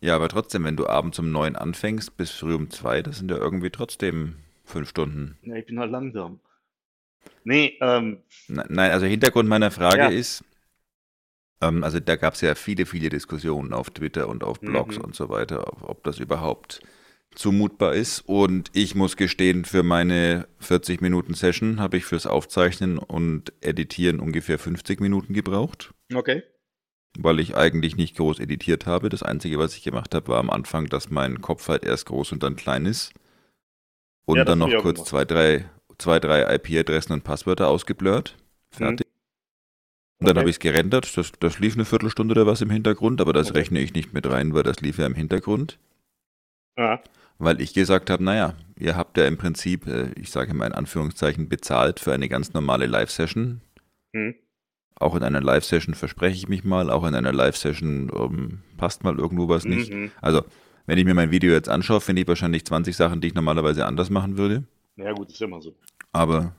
Ja, 0.01 0.17
aber 0.17 0.29
trotzdem, 0.29 0.65
wenn 0.65 0.77
du 0.77 0.87
abends 0.87 1.19
um 1.19 1.31
neun 1.31 1.57
anfängst 1.57 2.17
bis 2.17 2.31
früh 2.31 2.55
um 2.55 2.71
zwei, 2.71 3.03
das 3.03 3.19
sind 3.19 3.31
ja 3.31 3.37
irgendwie 3.37 3.71
trotzdem 3.71 4.37
fünf 4.65 4.89
Stunden. 4.89 5.39
Ja, 5.43 5.57
ich 5.57 5.67
bin 5.67 5.79
halt 5.79 5.91
langsam. 5.91 6.41
Nee, 7.45 7.77
ähm, 7.81 8.23
Ne- 8.49 8.65
Nein, 8.69 8.91
also 8.93 9.07
Hintergrund 9.07 9.49
meiner 9.49 9.71
Frage 9.71 9.99
Ja. 9.99 10.09
ist, 10.09 10.45
also 11.61 12.01
da 12.01 12.17
gab 12.17 12.35
es 12.35 12.41
ja 12.41 12.55
viele, 12.55 12.87
viele 12.87 13.11
Diskussionen 13.11 13.73
auf 13.73 13.91
Twitter 13.91 14.29
und 14.29 14.45
auf 14.45 14.61
Blogs 14.61 14.97
Mhm. 14.97 15.05
und 15.05 15.15
so 15.15 15.29
weiter, 15.29 15.69
ob, 15.73 15.83
ob 15.89 16.05
das 16.05 16.19
überhaupt 16.19 16.81
zumutbar 17.35 17.95
ist. 17.95 18.21
Und 18.27 18.71
ich 18.73 18.95
muss 18.95 19.17
gestehen, 19.17 19.65
für 19.65 19.83
meine 19.83 20.49
40 20.59 21.01
Minuten 21.01 21.35
Session 21.35 21.79
habe 21.79 21.97
ich 21.99 22.05
fürs 22.05 22.27
Aufzeichnen 22.27 22.99
und 22.99 23.53
Editieren 23.61 24.21
ungefähr 24.21 24.59
50 24.59 25.01
Minuten 25.01 25.33
gebraucht, 25.35 25.93
okay. 26.15 26.43
weil 27.19 27.39
ich 27.41 27.57
eigentlich 27.57 27.97
nicht 27.97 28.17
groß 28.17 28.41
editiert 28.41 28.87
habe. 28.87 29.09
Das 29.11 29.23
Einzige, 29.23 29.59
was 29.59 29.77
ich 29.77 29.83
gemacht 29.83 30.15
habe, 30.15 30.29
war 30.29 30.39
am 30.41 30.51
Anfang, 30.51 30.87
dass 30.87 31.11
mein 31.11 31.41
Kopf 31.41 31.69
halt 31.69 31.85
erst 31.85 32.07
groß 32.07 32.33
und 32.33 32.43
dann 32.43 32.57
klein 32.57 32.87
ist. 32.87 33.13
Und 34.27 34.39
Ja, 34.39 34.45
dann 34.45 34.59
noch 34.61 34.75
kurz 34.83 35.05
zwei, 35.05 35.25
drei, 35.25 35.69
zwei, 35.99 36.21
drei 36.21 36.55
IP-Adressen 36.55 37.13
und 37.13 37.25
Passwörter 37.25 37.69
ausgeblurrt. 37.69 38.37
Fertig. 38.71 39.07
Und 39.07 39.10
dann 40.21 40.31
Okay. 40.31 40.39
habe 40.41 40.51
ich 40.51 40.57
es 40.57 40.61
gerendert. 40.61 41.17
Das, 41.17 41.33
das 41.41 41.59
lief 41.59 41.75
eine 41.75 41.85
Viertelstunde 41.85 42.33
oder 42.33 42.47
was 42.47 42.61
im 42.61 42.71
Hintergrund, 42.71 43.21
aber 43.21 43.33
das 43.33 43.51
Okay. 43.51 43.59
rechne 43.59 43.81
ich 43.81 43.95
nicht 43.95 44.13
mit 44.13 44.29
rein, 44.29 44.55
weil 44.55 44.63
das 44.63 44.81
lief 44.81 44.99
ja 44.99 45.07
im 45.07 45.15
Hintergrund. 45.15 45.79
Ja. 46.79 47.01
Weil 47.39 47.61
ich 47.61 47.73
gesagt 47.73 48.11
habe, 48.11 48.23
naja, 48.23 48.55
ihr 48.79 48.97
habt 48.97 49.17
ja 49.17 49.27
im 49.27 49.39
Prinzip, 49.39 49.87
äh, 49.87 50.11
ich 50.13 50.31
sage 50.31 50.53
mal 50.55 50.67
in 50.67 50.73
Anführungszeichen, 50.73 51.49
bezahlt 51.49 51.99
für 52.01 52.13
eine 52.13 52.29
ganz 52.29 52.53
normale 52.53 52.87
Live-Session. 52.87 53.61
Hm. 54.15 54.35
Auch 54.97 55.15
in 55.15 55.23
einer 55.23 55.41
Live-Session 55.41 55.95
verspreche 55.95 56.37
ich 56.37 56.49
mich 56.49 56.65
mal, 56.65 56.91
auch 56.91 57.05
in 57.07 57.15
einer 57.15 57.33
Live-Session 57.33 58.11
ähm, 58.15 58.59
passt 58.77 59.03
mal 59.05 59.19
irgendwo 59.19 59.49
was 59.49 59.65
nicht. 59.65 59.91
Mhm. 59.93 60.11
Also, 60.21 60.45
wenn 60.85 60.99
ich 60.99 61.07
mir 61.07 61.15
mein 61.15 61.31
Video 61.31 61.53
jetzt 61.53 61.71
anschaue, 61.71 62.03
finde 62.03 62.21
ich 62.23 62.29
wahrscheinlich 62.29 62.67
20 62.67 62.95
Sachen, 62.95 63.23
die 63.23 63.29
ich 63.29 63.35
normalerweise 63.35 63.87
anders 63.87 64.11
machen 64.11 64.37
würde. 64.37 64.65
Ja, 64.97 65.13
gut, 65.13 65.31
ist 65.31 65.41
ja 65.41 65.47
immer 65.47 65.63
so. 65.63 65.75
Aber 66.13 66.55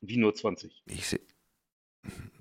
Wie 0.00 0.18
nur 0.18 0.32
20. 0.34 0.84
ich 0.86 1.06
sehe, 1.08 1.20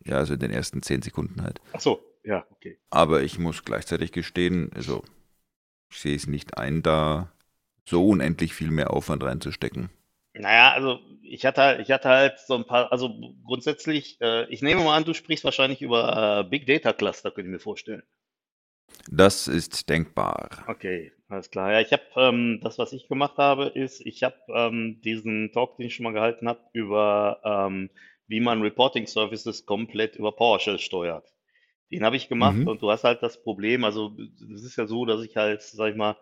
ja, 0.06 0.18
also 0.18 0.34
in 0.34 0.40
den 0.40 0.52
ersten 0.52 0.82
10 0.82 1.02
Sekunden 1.02 1.42
halt. 1.42 1.60
Ach 1.74 1.80
so, 1.80 2.02
ja, 2.24 2.46
okay. 2.52 2.78
Aber 2.90 3.22
ich 3.24 3.40
muss 3.40 3.64
gleichzeitig 3.64 4.12
gestehen, 4.12 4.72
also 4.76 5.04
ich 5.92 6.00
sehe 6.00 6.16
es 6.16 6.28
nicht 6.28 6.58
ein, 6.58 6.84
da 6.84 7.32
so 7.88 8.08
unendlich 8.08 8.54
viel 8.54 8.72
mehr 8.72 8.92
Aufwand 8.92 9.24
reinzustecken. 9.24 9.90
Naja, 10.34 10.74
also 10.74 11.00
ich 11.24 11.46
hatte, 11.46 11.62
halt- 11.62 11.80
ich 11.80 11.92
hatte 11.92 12.10
halt 12.10 12.40
so 12.40 12.56
ein 12.56 12.66
paar, 12.66 12.92
also 12.92 13.10
grundsätzlich, 13.46 14.20
äh, 14.22 14.46
ich 14.50 14.62
nehme 14.62 14.84
mal 14.84 14.96
an, 14.98 15.06
du 15.06 15.14
sprichst 15.14 15.46
wahrscheinlich 15.46 15.82
über 15.82 16.42
äh, 16.46 16.50
Big 16.50 16.68
Data 16.68 16.94
Cluster, 16.94 17.32
könnte 17.32 17.50
ich 17.50 17.54
mir 17.54 17.60
vorstellen. 17.60 18.04
Das 19.10 19.48
ist 19.48 19.90
denkbar. 19.90 20.50
Okay, 20.68 21.12
alles 21.30 21.50
klar. 21.52 21.72
Ja, 21.72 21.80
ich 21.82 21.92
habe 21.92 22.04
ähm, 22.16 22.60
das, 22.62 22.78
was 22.78 22.94
ich 22.94 23.08
gemacht 23.08 23.38
habe, 23.38 23.66
ist, 23.68 24.02
ich 24.06 24.24
habe 24.24 24.36
ähm, 24.50 25.00
diesen 25.04 25.52
Talk, 25.52 25.78
den 25.78 25.88
ich 25.88 25.96
schon 25.96 26.04
mal 26.04 26.14
gehalten 26.14 26.48
habe, 26.48 26.60
über 26.74 27.40
ähm, 27.44 27.90
wie 28.28 28.40
man 28.42 28.62
Reporting 28.62 29.08
Services 29.08 29.66
komplett 29.66 30.16
über 30.16 30.32
PowerShell 30.32 30.80
steuert. 30.80 31.34
Den 31.92 32.04
habe 32.04 32.18
ich 32.18 32.30
gemacht 32.30 32.62
Mhm. 32.62 32.68
und 32.68 32.82
du 32.82 32.92
hast 32.92 33.04
halt 33.04 33.22
das 33.24 33.42
Problem, 33.44 33.84
also 33.84 34.16
es 34.54 34.64
ist 34.64 34.76
ja 34.78 34.88
so, 34.88 35.06
dass 35.06 35.24
ich 35.24 35.36
halt, 35.38 35.62
sag 35.62 35.92
ich 35.92 35.96
mal, 35.98 36.18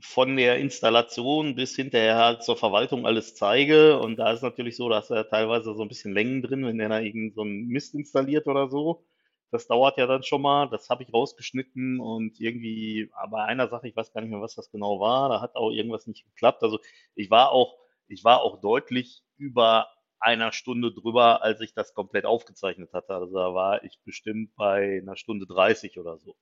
von 0.00 0.36
der 0.36 0.58
Installation 0.58 1.54
bis 1.54 1.74
hinterher 1.74 2.16
halt 2.16 2.42
zur 2.42 2.56
Verwaltung 2.56 3.06
alles 3.06 3.34
zeige. 3.34 3.98
Und 3.98 4.16
da 4.18 4.32
ist 4.32 4.42
natürlich 4.42 4.76
so, 4.76 4.88
dass 4.90 5.10
er 5.10 5.28
teilweise 5.28 5.74
so 5.74 5.82
ein 5.82 5.88
bisschen 5.88 6.12
Längen 6.12 6.42
drin, 6.42 6.64
wenn 6.66 6.78
der 6.78 6.90
da 6.90 7.00
irgend 7.00 7.34
so 7.34 7.42
einen 7.42 7.66
Mist 7.68 7.94
installiert 7.94 8.46
oder 8.46 8.68
so. 8.68 9.04
Das 9.50 9.66
dauert 9.66 9.96
ja 9.98 10.06
dann 10.06 10.22
schon 10.22 10.42
mal. 10.42 10.68
Das 10.68 10.90
habe 10.90 11.02
ich 11.02 11.12
rausgeschnitten 11.12 11.98
und 11.98 12.38
irgendwie, 12.40 13.10
bei 13.30 13.42
einer 13.44 13.68
Sache, 13.68 13.88
ich 13.88 13.96
weiß 13.96 14.12
gar 14.12 14.20
nicht 14.20 14.30
mehr, 14.30 14.40
was 14.42 14.54
das 14.54 14.70
genau 14.70 15.00
war, 15.00 15.28
da 15.30 15.40
hat 15.40 15.56
auch 15.56 15.70
irgendwas 15.70 16.06
nicht 16.06 16.24
geklappt. 16.26 16.62
Also 16.62 16.78
ich 17.14 17.30
war 17.30 17.50
auch, 17.50 17.74
ich 18.06 18.22
war 18.22 18.42
auch 18.42 18.60
deutlich 18.60 19.22
über 19.38 19.88
einer 20.20 20.52
Stunde 20.52 20.92
drüber, 20.92 21.42
als 21.42 21.60
ich 21.60 21.74
das 21.74 21.94
komplett 21.94 22.26
aufgezeichnet 22.26 22.92
hatte. 22.92 23.14
Also 23.14 23.34
da 23.34 23.54
war 23.54 23.82
ich 23.84 23.98
bestimmt 24.04 24.54
bei 24.56 25.00
einer 25.02 25.16
Stunde 25.16 25.46
30 25.46 25.98
oder 25.98 26.18
so. 26.18 26.36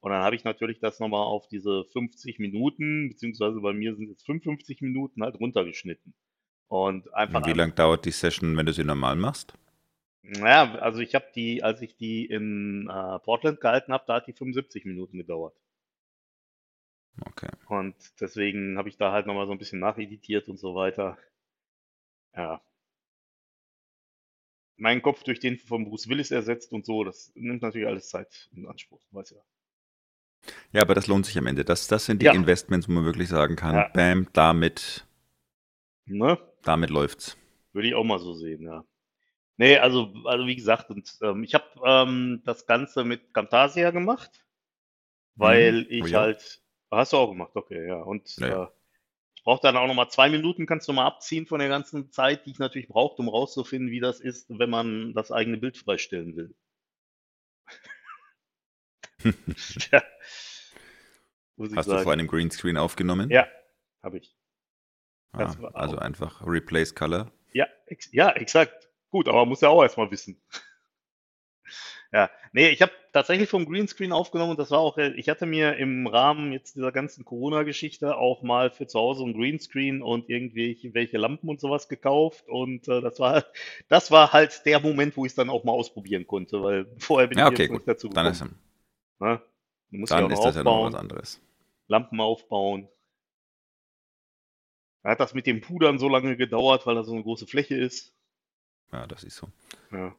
Und 0.00 0.10
dann 0.10 0.22
habe 0.22 0.36
ich 0.36 0.44
natürlich 0.44 0.80
das 0.80 1.00
nochmal 1.00 1.24
auf 1.24 1.46
diese 1.48 1.84
50 1.92 2.38
Minuten, 2.40 3.08
beziehungsweise 3.08 3.60
bei 3.60 3.72
mir 3.72 3.94
sind 3.94 4.10
es 4.10 4.22
55 4.24 4.80
Minuten 4.80 5.22
halt 5.22 5.38
runtergeschnitten. 5.38 6.14
Und 6.66 7.12
einfach. 7.14 7.40
Und 7.40 7.46
wie 7.46 7.52
lange 7.52 7.72
dauert 7.72 8.04
die 8.04 8.10
Session, 8.10 8.56
wenn 8.56 8.66
du 8.66 8.72
sie 8.72 8.84
normal 8.84 9.16
machst? 9.16 9.54
Naja, 10.22 10.74
also 10.76 11.00
ich 11.00 11.14
habe 11.14 11.26
die, 11.34 11.62
als 11.62 11.82
ich 11.82 11.96
die 11.96 12.26
in 12.26 12.88
äh, 12.88 13.18
Portland 13.20 13.60
gehalten 13.60 13.92
habe, 13.92 14.04
da 14.06 14.14
hat 14.14 14.26
die 14.26 14.32
75 14.32 14.84
Minuten 14.84 15.18
gedauert. 15.18 15.54
Okay. 17.26 17.50
Und 17.68 17.94
deswegen 18.20 18.78
habe 18.78 18.88
ich 18.88 18.96
da 18.96 19.12
halt 19.12 19.26
nochmal 19.26 19.46
so 19.46 19.52
ein 19.52 19.58
bisschen 19.58 19.80
nacheditiert 19.80 20.48
und 20.48 20.58
so 20.58 20.74
weiter. 20.74 21.18
Ja. 22.34 22.62
Mein 24.82 25.00
Kopf 25.00 25.22
durch 25.22 25.38
den 25.38 25.58
von 25.58 25.84
Bruce 25.84 26.08
Willis 26.08 26.32
ersetzt 26.32 26.72
und 26.72 26.84
so, 26.84 27.04
das 27.04 27.30
nimmt 27.36 27.62
natürlich 27.62 27.86
alles 27.86 28.08
Zeit 28.08 28.50
in 28.52 28.66
Anspruch, 28.66 29.00
weiß 29.12 29.30
ja. 29.30 29.40
Ja, 30.72 30.82
aber 30.82 30.96
das 30.96 31.06
lohnt 31.06 31.24
sich 31.24 31.38
am 31.38 31.46
Ende. 31.46 31.64
Das, 31.64 31.86
das 31.86 32.04
sind 32.06 32.20
die 32.20 32.26
Ja. 32.26 32.32
Investments, 32.32 32.88
wo 32.88 32.92
man 32.92 33.04
wirklich 33.04 33.28
sagen 33.28 33.54
kann, 33.54 33.76
Ja. 33.76 33.88
bam, 33.94 34.26
damit, 34.32 35.06
Ne? 36.06 36.36
damit 36.62 36.90
läuft's. 36.90 37.36
Würde 37.72 37.86
ich 37.88 37.94
auch 37.94 38.02
mal 38.02 38.18
so 38.18 38.32
sehen, 38.34 38.62
ja. 38.64 38.84
Nee, 39.56 39.76
also, 39.78 40.12
also 40.24 40.46
wie 40.46 40.56
gesagt, 40.56 40.90
und, 40.90 41.16
ähm, 41.22 41.44
ich 41.44 41.54
habe 41.54 41.64
ähm, 41.84 42.42
das 42.44 42.66
Ganze 42.66 43.04
mit 43.04 43.32
Camtasia 43.32 43.92
gemacht, 43.92 44.44
weil 45.36 45.82
Mhm. 45.82 45.86
ich 45.90 46.02
Oh 46.02 46.06
ja. 46.06 46.20
halt. 46.22 46.60
Hast 46.90 47.12
du 47.12 47.18
auch 47.18 47.28
gemacht, 47.30 47.52
okay, 47.54 47.86
ja. 47.86 48.02
Und 48.02 48.36
ja. 48.38 48.64
Äh, 48.64 48.66
ich 49.42 49.44
brauche 49.44 49.60
dann 49.60 49.76
auch 49.76 49.88
nochmal 49.88 50.08
zwei 50.08 50.28
Minuten, 50.30 50.66
kannst 50.66 50.86
du 50.86 50.92
mal 50.92 51.04
abziehen 51.04 51.46
von 51.46 51.58
der 51.58 51.68
ganzen 51.68 52.12
Zeit, 52.12 52.46
die 52.46 52.52
ich 52.52 52.60
natürlich 52.60 52.86
brauche, 52.86 53.20
um 53.20 53.28
rauszufinden, 53.28 53.90
wie 53.90 53.98
das 53.98 54.20
ist, 54.20 54.46
wenn 54.56 54.70
man 54.70 55.14
das 55.14 55.32
eigene 55.32 55.56
Bild 55.58 55.76
freistellen 55.76 56.36
will. 56.36 56.54
Ich 61.58 61.76
Hast 61.76 61.86
du 61.86 61.92
sagen. 61.92 62.02
vor 62.02 62.12
einem 62.12 62.26
Greenscreen 62.28 62.76
aufgenommen? 62.76 63.30
Ja, 63.30 63.46
habe 64.02 64.18
ich. 64.18 64.36
Ah, 65.32 65.52
also 65.74 65.96
auch- 65.96 66.00
einfach 66.00 66.44
Replace 66.46 66.94
Color. 66.94 67.30
Ja, 67.52 67.66
ex 67.86 68.10
ja, 68.12 68.30
exakt. 68.30 68.90
Gut, 69.10 69.28
aber 69.28 69.40
man 69.40 69.48
muss 69.50 69.60
ja 69.60 69.68
auch 69.68 69.82
erstmal 69.82 70.10
wissen. 70.10 70.40
Ja, 72.12 72.30
nee, 72.52 72.68
ich 72.68 72.82
habe 72.82 72.92
tatsächlich 73.12 73.48
vom 73.48 73.64
Greenscreen 73.64 74.12
aufgenommen 74.12 74.50
und 74.50 74.58
das 74.58 74.70
war 74.70 74.80
auch, 74.80 74.98
ich 74.98 75.28
hatte 75.30 75.46
mir 75.46 75.76
im 75.76 76.06
Rahmen 76.06 76.52
jetzt 76.52 76.76
dieser 76.76 76.92
ganzen 76.92 77.24
Corona-Geschichte 77.24 78.16
auch 78.16 78.42
mal 78.42 78.70
für 78.70 78.86
zu 78.86 78.98
Hause 78.98 79.24
ein 79.24 79.32
Greenscreen 79.32 80.02
und 80.02 80.28
irgendwelche 80.28 80.92
welche 80.92 81.16
Lampen 81.16 81.48
und 81.48 81.58
sowas 81.60 81.88
gekauft 81.88 82.46
und 82.48 82.86
äh, 82.88 83.00
das 83.00 83.18
war, 83.18 83.44
das 83.88 84.10
war 84.10 84.32
halt 84.34 84.66
der 84.66 84.80
Moment, 84.80 85.16
wo 85.16 85.24
ich 85.24 85.32
es 85.32 85.36
dann 85.36 85.48
auch 85.48 85.64
mal 85.64 85.72
ausprobieren 85.72 86.26
konnte, 86.26 86.62
weil 86.62 86.86
vorher 86.98 87.28
bin 87.28 87.38
Ja, 87.38 87.44
ich 87.44 87.48
okay, 87.48 87.66
jetzt 87.66 87.68
gut. 87.68 87.82
nicht 87.82 87.88
dazu 87.88 88.10
Dann 88.12 88.26
gekommen. 88.26 88.26
ist, 88.26 88.44
ne? 89.20 89.42
Du 89.90 89.98
musst 89.98 90.18
ja 90.18 90.24
dann 90.24 90.24
auch 90.24 90.30
noch 90.30 90.38
ist 90.38 90.44
das 90.44 90.56
ja 90.56 90.62
noch 90.64 90.82
was 90.82 90.94
anderes. 90.94 91.40
Lampen 91.86 92.20
aufbauen. 92.20 92.88
Da 95.04 95.10
hat 95.10 95.20
das 95.20 95.32
mit 95.32 95.46
dem 95.46 95.60
Pudern 95.60 96.00
so 96.00 96.08
lange 96.08 96.36
gedauert, 96.36 96.86
weil 96.86 96.96
da 96.96 97.04
so 97.04 97.12
eine 97.12 97.22
große 97.22 97.46
Fläche 97.46 97.76
ist. 97.76 98.16
Ja, 98.92 99.06
das 99.06 99.24
ist 99.24 99.36
so. 99.36 99.48
Ja. 99.90 100.16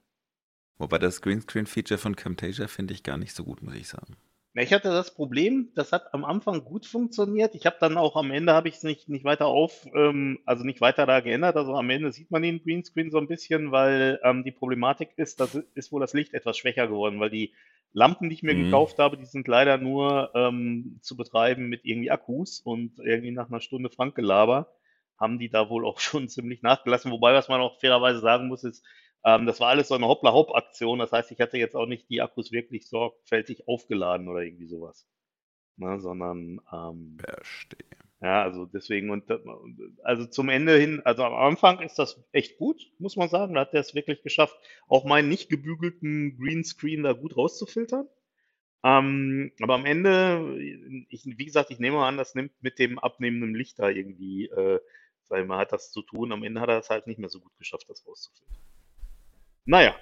Wobei 0.83 0.99
das 0.99 1.21
Greenscreen-Feature 1.21 1.97
von 1.97 2.17
Camtasia 2.17 2.67
finde 2.67 2.93
ich 2.93 3.03
gar 3.03 3.17
nicht 3.17 3.33
so 3.33 3.45
gut, 3.45 3.63
muss 3.63 3.73
ich 3.75 3.87
sagen. 3.87 4.17
Na, 4.53 4.61
ich 4.61 4.73
hatte 4.73 4.89
das 4.89 5.15
Problem, 5.15 5.71
das 5.75 5.93
hat 5.93 6.13
am 6.13 6.25
Anfang 6.25 6.65
gut 6.65 6.85
funktioniert. 6.85 7.55
Ich 7.55 7.65
habe 7.65 7.77
dann 7.79 7.97
auch 7.97 8.17
am 8.17 8.31
Ende 8.31 8.51
habe 8.51 8.67
ich 8.67 8.75
es 8.75 8.83
nicht, 8.83 9.07
nicht 9.07 9.23
weiter 9.23 9.45
auf, 9.45 9.87
ähm, 9.95 10.39
also 10.45 10.65
nicht 10.65 10.81
weiter 10.81 11.05
da 11.05 11.21
geändert. 11.21 11.55
Also 11.55 11.73
am 11.73 11.89
Ende 11.89 12.11
sieht 12.11 12.31
man 12.31 12.41
den 12.41 12.61
Greenscreen 12.61 13.11
so 13.11 13.17
ein 13.17 13.29
bisschen, 13.29 13.71
weil 13.71 14.19
ähm, 14.23 14.43
die 14.43 14.51
Problematik 14.51 15.11
ist, 15.15 15.39
das 15.39 15.55
ist 15.73 15.93
wohl 15.93 16.01
das 16.01 16.13
Licht 16.13 16.33
etwas 16.33 16.57
schwächer 16.57 16.87
geworden, 16.87 17.21
weil 17.21 17.29
die 17.29 17.53
Lampen, 17.93 18.29
die 18.29 18.35
ich 18.35 18.43
mir 18.43 18.53
Mhm. 18.53 18.65
gekauft 18.65 18.99
habe, 18.99 19.17
die 19.17 19.25
sind 19.25 19.47
leider 19.47 19.77
nur 19.77 20.31
ähm, 20.35 20.99
zu 21.01 21.15
betreiben 21.15 21.69
mit 21.69 21.85
irgendwie 21.85 22.11
Akkus 22.11 22.59
und 22.59 22.99
irgendwie 22.99 23.31
nach 23.31 23.47
einer 23.49 23.61
Stunde 23.61 23.89
Frankgelaber 23.89 24.67
haben 25.17 25.39
die 25.39 25.49
da 25.49 25.69
wohl 25.69 25.85
auch 25.85 25.99
schon 26.01 26.27
ziemlich 26.27 26.61
nachgelassen. 26.61 27.11
Wobei, 27.11 27.33
was 27.33 27.47
man 27.47 27.61
auch 27.61 27.79
fairerweise 27.79 28.19
sagen 28.19 28.49
muss, 28.49 28.63
ist, 28.65 28.83
ähm, 29.25 29.45
das 29.45 29.59
war 29.59 29.69
alles 29.69 29.87
so 29.89 29.95
eine 29.95 30.07
Hoppla-Hopp-Aktion. 30.07 30.99
Das 30.99 31.11
heißt, 31.11 31.31
ich 31.31 31.39
hatte 31.39 31.57
jetzt 31.57 31.75
auch 31.75 31.85
nicht 31.85 32.09
die 32.09 32.21
Akkus 32.21 32.51
wirklich 32.51 32.87
sorgfältig 32.89 33.67
aufgeladen 33.67 34.27
oder 34.27 34.41
irgendwie 34.41 34.67
sowas. 34.67 35.07
Ne, 35.77 35.99
sondern, 35.99 36.61
ähm, 36.71 37.17
Verstehe. 37.19 37.79
ja, 38.21 38.43
also 38.43 38.65
deswegen, 38.65 39.09
und 39.09 39.29
das- 39.29 39.41
also 40.03 40.25
zum 40.27 40.49
Ende 40.49 40.77
hin, 40.77 41.01
also 41.03 41.23
am 41.23 41.33
Anfang 41.33 41.79
ist 41.81 41.97
das 41.97 42.23
echt 42.31 42.57
gut, 42.57 42.91
muss 42.99 43.15
man 43.15 43.29
sagen. 43.29 43.55
Da 43.55 43.61
hat 43.61 43.73
er 43.73 43.81
es 43.81 43.95
wirklich 43.95 44.21
geschafft, 44.23 44.55
auch 44.87 45.03
meinen 45.05 45.29
nicht 45.29 45.49
gebügelten 45.49 46.37
Greenscreen 46.37 47.03
da 47.03 47.13
gut 47.13 47.35
rauszufiltern. 47.37 48.07
Ähm, 48.83 49.51
aber 49.61 49.75
am 49.75 49.85
Ende, 49.85 50.57
ich, 51.09 51.25
wie 51.25 51.45
gesagt, 51.45 51.71
ich 51.71 51.79
nehme 51.79 51.99
an, 52.03 52.17
das 52.17 52.35
nimmt 52.35 52.51
mit 52.61 52.79
dem 52.79 52.99
abnehmenden 52.99 53.55
Licht 53.55 53.79
da 53.79 53.89
irgendwie, 53.89 54.47
äh, 54.47 54.79
sag 55.23 55.41
ich 55.41 55.47
mal, 55.47 55.57
hat 55.57 55.71
das 55.71 55.91
zu 55.91 56.01
tun. 56.01 56.31
Am 56.33 56.43
Ende 56.43 56.61
hat 56.61 56.69
er 56.69 56.79
es 56.79 56.89
halt 56.89 57.07
nicht 57.07 57.19
mehr 57.19 57.29
so 57.29 57.39
gut 57.39 57.57
geschafft, 57.57 57.89
das 57.89 58.05
rauszufiltern. 58.05 58.59
Naja, 59.65 59.95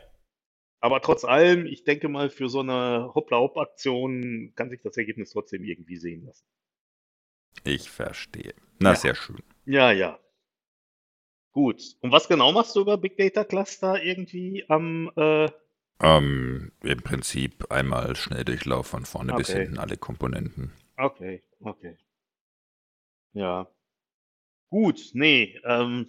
aber 0.80 1.01
trotz 1.01 1.25
allem, 1.25 1.65
ich 1.68 1.84
denke 1.84 2.10
mal, 2.10 2.30
für 2.30 2.50
so 2.50 2.60
eine 2.62 3.12
Hoppla-Hopp-Aktion 3.15 4.53
kann 4.56 4.70
sich 4.70 4.82
das 4.82 4.98
Ergebnis 4.98 5.32
trotzdem 5.32 5.63
irgendwie 5.63 5.98
sehen 5.98 6.25
lassen. 6.25 6.46
Ich 7.63 7.89
verstehe. 7.89 8.53
Na, 8.80 8.91
Ja. 8.91 8.96
sehr 8.96 9.15
schön. 9.15 9.41
Ja, 9.65 9.91
ja. 9.91 10.20
Gut. 11.53 11.82
Und 12.01 12.12
was 12.12 12.27
genau 12.27 12.51
machst 12.51 12.75
du 12.75 12.82
über 12.82 12.98
Big 12.98 13.18
Data 13.18 13.44
Cluster 13.44 14.01
irgendwie 14.03 14.65
am, 14.70 15.12
äh, 15.15 15.50
Ähm, 16.01 16.72
Im 16.82 17.01
Prinzip 17.03 17.72
einmal 17.72 18.15
Schnelldurchlauf 18.15 18.88
von 18.88 19.06
vorne 19.06 19.34
bis 19.34 19.50
Okay. 19.50 19.63
hinten, 19.63 19.77
alle 19.77 19.98
Komponenten. 19.98 20.74
okay, 20.98 21.44
okay. 21.60 21.98
Ja. 23.34 23.68
Gut, 24.70 25.12
nee, 25.13 25.60
ähm, 25.63 26.08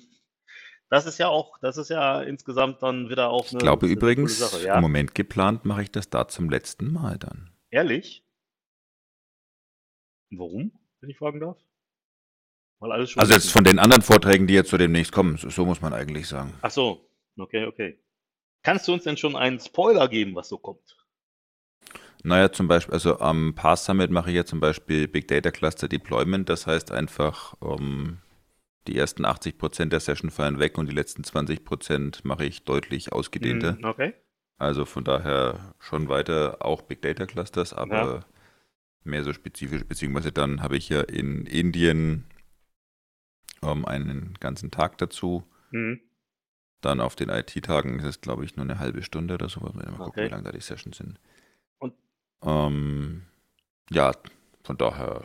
das 0.93 1.07
ist 1.07 1.17
ja 1.17 1.29
auch, 1.29 1.57
das 1.61 1.79
ist 1.79 1.89
ja 1.89 2.21
insgesamt 2.21 2.83
dann 2.83 3.09
wieder 3.09 3.31
auch 3.31 3.47
Ich 3.47 3.53
eine, 3.53 3.61
glaube 3.61 3.87
eine 3.87 3.95
übrigens, 3.95 4.39
Sache, 4.39 4.59
im 4.59 4.67
ja. 4.67 4.79
Moment 4.79 5.15
geplant 5.15 5.65
mache 5.65 5.85
ich 5.85 5.91
das 5.91 6.11
da 6.11 6.29
zum 6.29 6.51
letzten 6.51 6.93
Mal 6.93 7.19
dann. 7.19 7.51
Ehrlich? 7.71 8.23
Warum, 10.31 10.71
wenn 11.01 11.09
ich 11.09 11.17
fragen 11.17 11.41
darf? 11.41 11.57
Weil 12.79 12.93
alles 12.93 13.11
schon 13.11 13.23
Also 13.23 13.33
jetzt 13.33 13.51
von 13.51 13.65
den 13.65 13.79
anderen 13.79 14.03
Vorträgen, 14.03 14.47
die 14.47 14.53
jetzt 14.53 14.69
so 14.69 14.77
demnächst 14.77 15.13
kommen, 15.13 15.39
so, 15.39 15.65
muss 15.65 15.81
man 15.81 15.95
eigentlich 15.95 16.29
sagen. 16.29 16.53
Ach 16.61 16.71
so, 16.71 17.09
okay, 17.39 17.65
okay. 17.65 17.99
Kannst 18.63 18.87
du 18.87 18.93
uns 18.93 19.05
denn 19.05 19.17
schon 19.17 19.35
einen 19.35 19.61
Spoiler 19.61 20.09
geben, 20.09 20.35
was 20.35 20.51
so 20.51 20.59
kommt? 20.59 20.99
Naja, 22.23 22.53
zum 22.53 22.69
Beispiel, 22.69 22.93
also 22.93 23.19
am 23.19 23.55
Pass 23.55 23.87
Summit 23.87 24.11
mache 24.11 24.29
ich 24.29 24.37
ja 24.37 24.45
zum 24.45 24.61
Beispiel 24.61 25.09
Big 25.09 25.27
Data 25.27 25.51
Cluster 25.51 25.89
Deployment. 25.89 26.51
Das 26.51 26.67
heißt 26.67 26.93
einfach, 26.93 27.55
ähm, 27.63 28.19
die 28.87 28.97
ersten 28.97 29.25
80% 29.25 29.87
der 29.91 30.01
Session 30.01 30.31
fallen 30.31 30.59
weg 30.59 30.77
und 30.79 30.87
die 30.89 30.95
letzten 30.95 31.23
20% 31.23 32.21
mache 32.25 32.45
ich 32.45 32.65
deutlich 32.65 33.13
ausgedehnter. 33.13 33.77
Hm, 33.77 33.85
okay. 33.85 34.15
Also 34.59 34.85
von 34.85 35.05
daher 35.05 35.75
schon 35.79 36.09
weiter 36.09 36.59
auch 36.65 36.83
Big 36.83 37.03
Data 37.03 37.27
Clusters, 37.27 37.73
aber 37.73 37.95
Ja. 37.95 38.25
mehr 39.05 39.25
so 39.25 39.33
spezifisch, 39.33 39.85
beziehungsweise 39.85 40.33
dann 40.33 40.63
habe 40.63 40.77
ich 40.77 40.89
ja 40.89 41.01
in 41.01 41.47
Indien 41.47 42.25
ähm, 43.63 43.85
einen 43.85 44.35
ganzen 44.41 44.71
Tag 44.71 44.99
dazu. 44.99 45.45
Hm. 45.71 46.01
Dann 46.81 47.01
auf 47.01 47.15
den 47.15 47.29
IT-Tagen 47.29 48.01
ist 48.01 48.05
es, 48.07 48.21
glaube 48.21 48.45
ich, 48.45 48.57
nur 48.57 48.65
eine 48.65 48.81
halbe 48.81 49.03
Stunde 49.05 49.35
oder 49.35 49.49
so. 49.49 49.61
Mal 49.61 49.71
gucken, 49.85 50.01
Okay. 50.01 50.25
wie 50.25 50.29
lange 50.31 50.43
da 50.43 50.51
die 50.53 50.61
Sessions 50.61 50.97
sind. 50.97 51.21
Und- 51.79 51.95
ähm, 52.45 53.23
ja, 53.91 54.13
von 54.65 54.77
daher, 54.77 55.23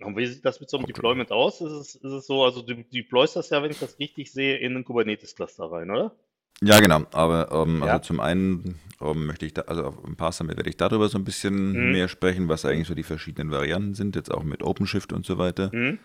Und 0.00 0.16
wie 0.16 0.26
sieht 0.26 0.44
das 0.44 0.60
mit 0.60 0.68
so 0.68 0.76
einem 0.76 0.84
Kommt 0.84 0.96
Deployment 0.96 1.32
aus? 1.32 1.60
Ist 1.60 1.72
es, 1.72 1.94
ist 1.94 2.04
es 2.04 2.26
so, 2.26 2.44
also 2.44 2.60
du 2.62 2.74
deployst 2.74 3.36
das 3.36 3.48
ja, 3.50 3.62
wenn 3.62 3.70
ich 3.70 3.78
das 3.78 3.98
richtig 3.98 4.30
sehe, 4.32 4.58
in 4.58 4.74
einen 4.74 4.84
Kubernetes-Cluster 4.84 5.70
rein, 5.70 5.90
oder? 5.90 6.14
ja 6.62 6.80
genau, 6.80 7.04
aber 7.12 7.50
ähm, 7.52 7.82
Ja. 7.82 7.92
also 7.94 7.98
zum 8.04 8.20
einen 8.20 8.78
ähm, 9.00 9.26
möchte 9.26 9.44
ich 9.46 9.52
da, 9.54 9.62
also 9.62 9.84
auf 9.84 10.04
ein 10.04 10.16
paar 10.16 10.32
Summit 10.32 10.56
werde 10.56 10.68
ich 10.70 10.76
darüber 10.76 11.08
so 11.08 11.18
ein 11.18 11.24
bisschen 11.24 11.72
Mhm. 11.72 11.92
mehr 11.92 12.08
sprechen, 12.08 12.48
was 12.48 12.64
eigentlich 12.64 12.88
so 12.88 12.94
die 12.94 13.02
verschiedenen 13.02 13.50
Varianten 13.50 13.94
sind, 13.94 14.16
jetzt 14.16 14.30
auch 14.32 14.42
mit 14.42 14.62
OpenShift 14.62 15.12
und 15.12 15.24
so 15.26 15.36
weiter. 15.38 15.70
Hm? 15.70 15.98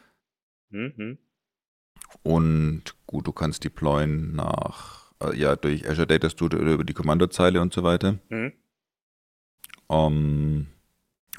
Hm, 0.72 0.94
hm. 0.96 1.18
Und 2.24 2.84
gut, 3.08 3.28
du 3.28 3.32
kannst 3.34 3.64
deployen 3.64 4.36
nach, 4.36 5.12
äh, 5.22 5.36
ja, 5.38 5.56
durch 5.56 5.88
Azure 5.90 6.08
Data 6.08 6.30
Studio 6.30 6.60
oder 6.60 6.74
über 6.74 6.84
die 6.84 6.94
Kommandozeile 6.94 7.62
und 7.62 7.74
so 7.74 7.84
weiter. 7.84 8.20
Hm. 8.30 8.52
Ähm, 9.90 10.68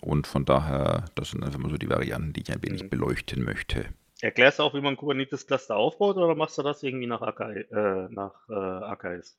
und 0.02 0.26
von 0.26 0.44
daher, 0.44 1.06
das 1.14 1.30
sind 1.30 1.42
einfach 1.42 1.59
mal 1.59 1.71
so 1.71 1.78
die 1.78 1.88
Varianten, 1.88 2.32
die 2.35 2.42
ich 2.42 2.52
ein 2.52 2.62
wenig 2.62 2.82
Mhm. 2.85 2.90
beleuchten 2.90 3.42
möchte. 3.42 3.87
Erklärst 4.21 4.59
du 4.59 4.62
auch, 4.64 4.75
wie 4.75 4.80
man 4.80 4.97
Kubernetes 4.97 5.47
Cluster 5.47 5.76
aufbaut 5.76 6.16
oder 6.16 6.35
machst 6.35 6.59
du 6.59 6.62
das 6.62 6.82
irgendwie 6.82 7.06
nach, 7.06 7.23
AK, 7.23 7.40
äh, 7.40 8.09
nach 8.11 8.35
äh, 8.49 8.52
AKS? 8.54 9.37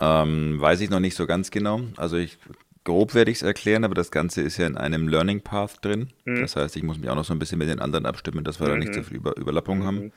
Ähm, 0.00 0.60
weiß 0.60 0.80
ich 0.80 0.90
noch 0.90 1.00
nicht 1.00 1.16
so 1.16 1.26
ganz 1.26 1.50
genau. 1.50 1.80
Also 1.96 2.16
ich 2.16 2.38
grob 2.84 3.14
werde 3.14 3.30
ich 3.30 3.38
es 3.38 3.42
erklären, 3.42 3.84
aber 3.84 3.94
das 3.94 4.10
Ganze 4.10 4.40
ist 4.42 4.56
ja 4.56 4.66
in 4.66 4.76
einem 4.76 5.08
Learning 5.08 5.42
Path 5.42 5.84
drin. 5.84 6.10
Mhm. 6.24 6.40
Das 6.40 6.56
heißt, 6.56 6.76
ich 6.76 6.82
muss 6.82 6.98
mich 6.98 7.10
auch 7.10 7.16
noch 7.16 7.24
so 7.24 7.32
ein 7.34 7.38
bisschen 7.38 7.58
mit 7.58 7.68
den 7.68 7.80
anderen 7.80 8.06
abstimmen, 8.06 8.44
dass 8.44 8.60
wir 8.60 8.68
da 8.68 8.76
nicht 8.76 8.90
Mhm. 8.90 8.94
so 8.94 9.02
viel 9.02 9.16
Über 9.16 9.36
Überlappung 9.36 9.84
haben. 9.84 10.04
Mhm. 10.04 10.12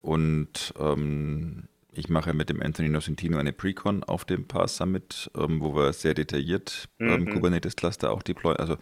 Und 0.00 0.74
ähm, 0.78 1.68
ich 1.92 2.08
mache 2.08 2.32
mit 2.32 2.48
dem 2.48 2.62
Anthony 2.62 2.88
Nocentino 2.88 3.38
eine 3.38 3.52
Precon 3.52 4.02
auf 4.04 4.24
dem 4.24 4.46
Path 4.48 4.70
Summit, 4.70 5.30
ähm, 5.36 5.60
wo 5.60 5.74
wir 5.74 5.92
sehr 5.92 6.14
detailliert 6.14 6.88
ähm, 7.00 7.22
Mhm. 7.22 7.30
Kubernetes 7.30 7.76
Cluster 7.76 8.10
auch 8.10 8.22
deployen. 8.22 8.58
Also 8.58 8.76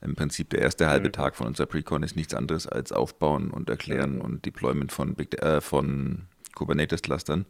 im 0.00 0.14
Prinzip 0.14 0.50
der 0.50 0.60
erste 0.62 0.88
halbe 0.88 1.08
Mhm. 1.08 1.12
Tag 1.12 1.36
von 1.36 1.46
unserer 1.46 1.66
Precon 1.66 2.02
ist 2.02 2.16
nichts 2.16 2.34
anderes 2.34 2.66
als 2.66 2.92
Aufbauen 2.92 3.50
und 3.50 3.68
Erklären 3.70 4.16
Mhm. 4.16 4.20
und 4.20 4.44
Deployment 4.46 4.92
von, 4.92 5.14
Big, 5.14 5.40
äh, 5.42 5.60
von 5.60 6.28
Kubernetes 6.54 7.02
Clustern. 7.02 7.46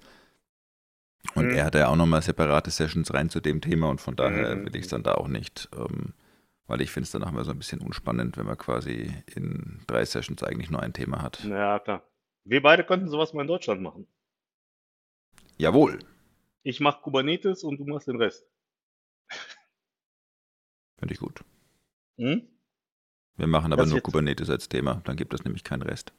Und 1.34 1.46
Mhm. 1.46 1.50
er 1.52 1.64
hatte 1.64 1.78
ja 1.78 1.88
auch 1.88 1.96
nochmal 1.96 2.22
separate 2.22 2.70
Sessions 2.70 3.12
rein 3.12 3.30
zu 3.30 3.40
dem 3.40 3.60
Thema 3.60 3.88
und 3.90 4.00
von 4.00 4.16
daher 4.16 4.56
Mhm. 4.56 4.66
will 4.66 4.76
ich 4.76 4.82
es 4.82 4.88
dann 4.88 5.02
da 5.02 5.14
auch 5.14 5.28
nicht, 5.28 5.68
ähm, 5.76 6.14
weil 6.66 6.80
ich 6.80 6.90
finde 6.90 7.04
es 7.04 7.10
dann 7.12 7.24
auch 7.24 7.32
mal 7.32 7.44
so 7.44 7.50
ein 7.52 7.58
bisschen 7.58 7.80
unspannend, 7.80 8.36
wenn 8.36 8.46
man 8.46 8.58
quasi 8.58 9.12
in 9.34 9.80
drei 9.86 10.04
Sessions 10.04 10.42
eigentlich 10.42 10.70
nur 10.70 10.82
ein 10.82 10.92
Thema 10.92 11.22
hat. 11.22 11.42
Ja, 11.44 11.78
klar. 11.80 12.02
Wir 12.44 12.62
beide 12.62 12.84
könnten 12.84 13.08
sowas 13.08 13.32
mal 13.34 13.42
in 13.42 13.48
Deutschland 13.48 13.82
machen. 13.82 14.06
Jawohl, 15.58 15.98
Ich 16.62 16.80
mache 16.80 17.00
Kubernetes 17.00 17.64
und 17.64 17.78
du 17.78 17.84
machst 17.84 18.08
den 18.08 18.16
Rest. 18.16 18.46
finde 20.98 21.14
ich 21.14 21.20
gut. 21.20 21.44
Hm? 22.18 22.48
Wir 23.36 23.46
machen 23.46 23.72
aber 23.72 23.82
Das 23.82 23.90
nur 23.90 24.00
Kubernetes 24.00 24.50
als 24.50 24.68
Thema, 24.68 25.02
dann 25.04 25.16
gibt 25.16 25.34
es 25.34 25.44
nämlich 25.44 25.62
keinen 25.64 25.82
Rest. 25.82 26.12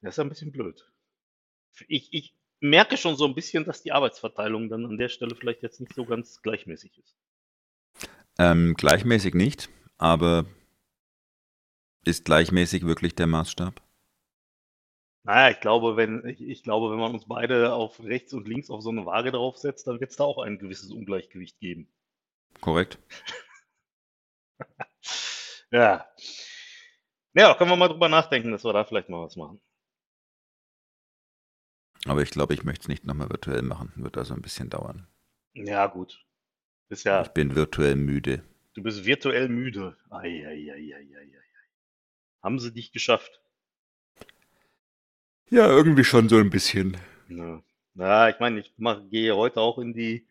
Das 0.00 0.14
ist 0.14 0.18
ein 0.18 0.28
bisschen 0.28 0.52
blöd. 0.52 0.90
Ich, 1.88 2.12
ich 2.12 2.34
merke 2.60 2.96
schon 2.96 3.16
so 3.16 3.26
ein 3.26 3.34
bisschen, 3.34 3.64
dass 3.64 3.82
die 3.82 3.92
Arbeitsverteilung 3.92 4.68
dann 4.68 4.86
an 4.86 4.98
der 4.98 5.08
Stelle 5.08 5.34
vielleicht 5.34 5.62
jetzt 5.62 5.80
nicht 5.80 5.94
so 5.94 6.04
ganz 6.04 6.42
gleichmäßig 6.42 6.98
ist. 6.98 7.16
Ähm, 8.38 8.74
gleichmäßig 8.74 9.34
nicht, 9.34 9.68
aber 9.98 10.46
ist 12.04 12.24
gleichmäßig 12.24 12.86
wirklich 12.86 13.14
der 13.14 13.26
Maßstab? 13.26 13.80
Naja, 15.24 15.50
ich 15.54 15.60
glaube, 15.60 15.96
wenn, 15.96 16.26
ich, 16.26 16.40
ich 16.40 16.62
glaube, 16.64 16.90
wenn 16.90 16.98
man 16.98 17.12
uns 17.14 17.26
beide 17.26 17.72
auf 17.74 18.00
rechts 18.02 18.32
und 18.32 18.48
links 18.48 18.70
auf 18.70 18.82
so 18.82 18.90
eine 18.90 19.06
Waage 19.06 19.30
draufsetzt, 19.30 19.86
dann 19.86 20.00
wird 20.00 20.10
es 20.10 20.16
da 20.16 20.24
auch 20.24 20.38
ein 20.38 20.58
gewisses 20.58 20.90
Ungleichgewicht 20.90 21.58
geben. 21.60 21.88
Korrekt? 22.60 22.98
Ja. 25.70 26.06
Ja, 27.32 27.54
können 27.54 27.70
wir 27.70 27.76
mal 27.76 27.88
drüber 27.88 28.10
nachdenken, 28.10 28.52
dass 28.52 28.62
wir 28.62 28.74
da 28.74 28.84
vielleicht 28.84 29.08
mal 29.08 29.24
was 29.24 29.36
machen. 29.36 29.58
Aber 32.04 32.20
ich 32.20 32.30
glaube, 32.30 32.52
ich 32.52 32.62
möchte 32.62 32.82
es 32.82 32.88
nicht 32.88 33.06
nochmal 33.06 33.30
virtuell 33.30 33.62
machen. 33.62 33.90
Wird 33.96 34.18
also 34.18 34.34
ein 34.34 34.42
bisschen 34.42 34.68
dauern. 34.68 35.06
Ja, 35.54 35.86
gut. 35.86 36.26
Bist 36.90 37.06
ja, 37.06 37.22
Ich 37.22 37.28
bin 37.28 37.56
virtuell 37.56 37.96
müde. 37.96 38.44
du 38.74 38.82
bist 38.82 39.06
virtuell 39.06 39.48
müde. 39.48 39.96
Eieieiei. 40.10 40.94
Haben 42.42 42.58
sie 42.58 42.74
dich 42.74 42.92
geschafft? 42.92 43.40
Ja, 45.52 45.68
irgendwie 45.68 46.02
schon 46.02 46.30
so 46.30 46.38
ein 46.38 46.48
bisschen. 46.48 46.96
Ja, 47.28 47.62
ja 47.94 48.28
ich 48.30 48.40
meine, 48.40 48.60
ich 48.60 48.72
mach, 48.78 49.02
gehe 49.10 49.36
heute 49.36 49.60
auch 49.60 49.78
in 49.78 49.92
die 49.92 50.26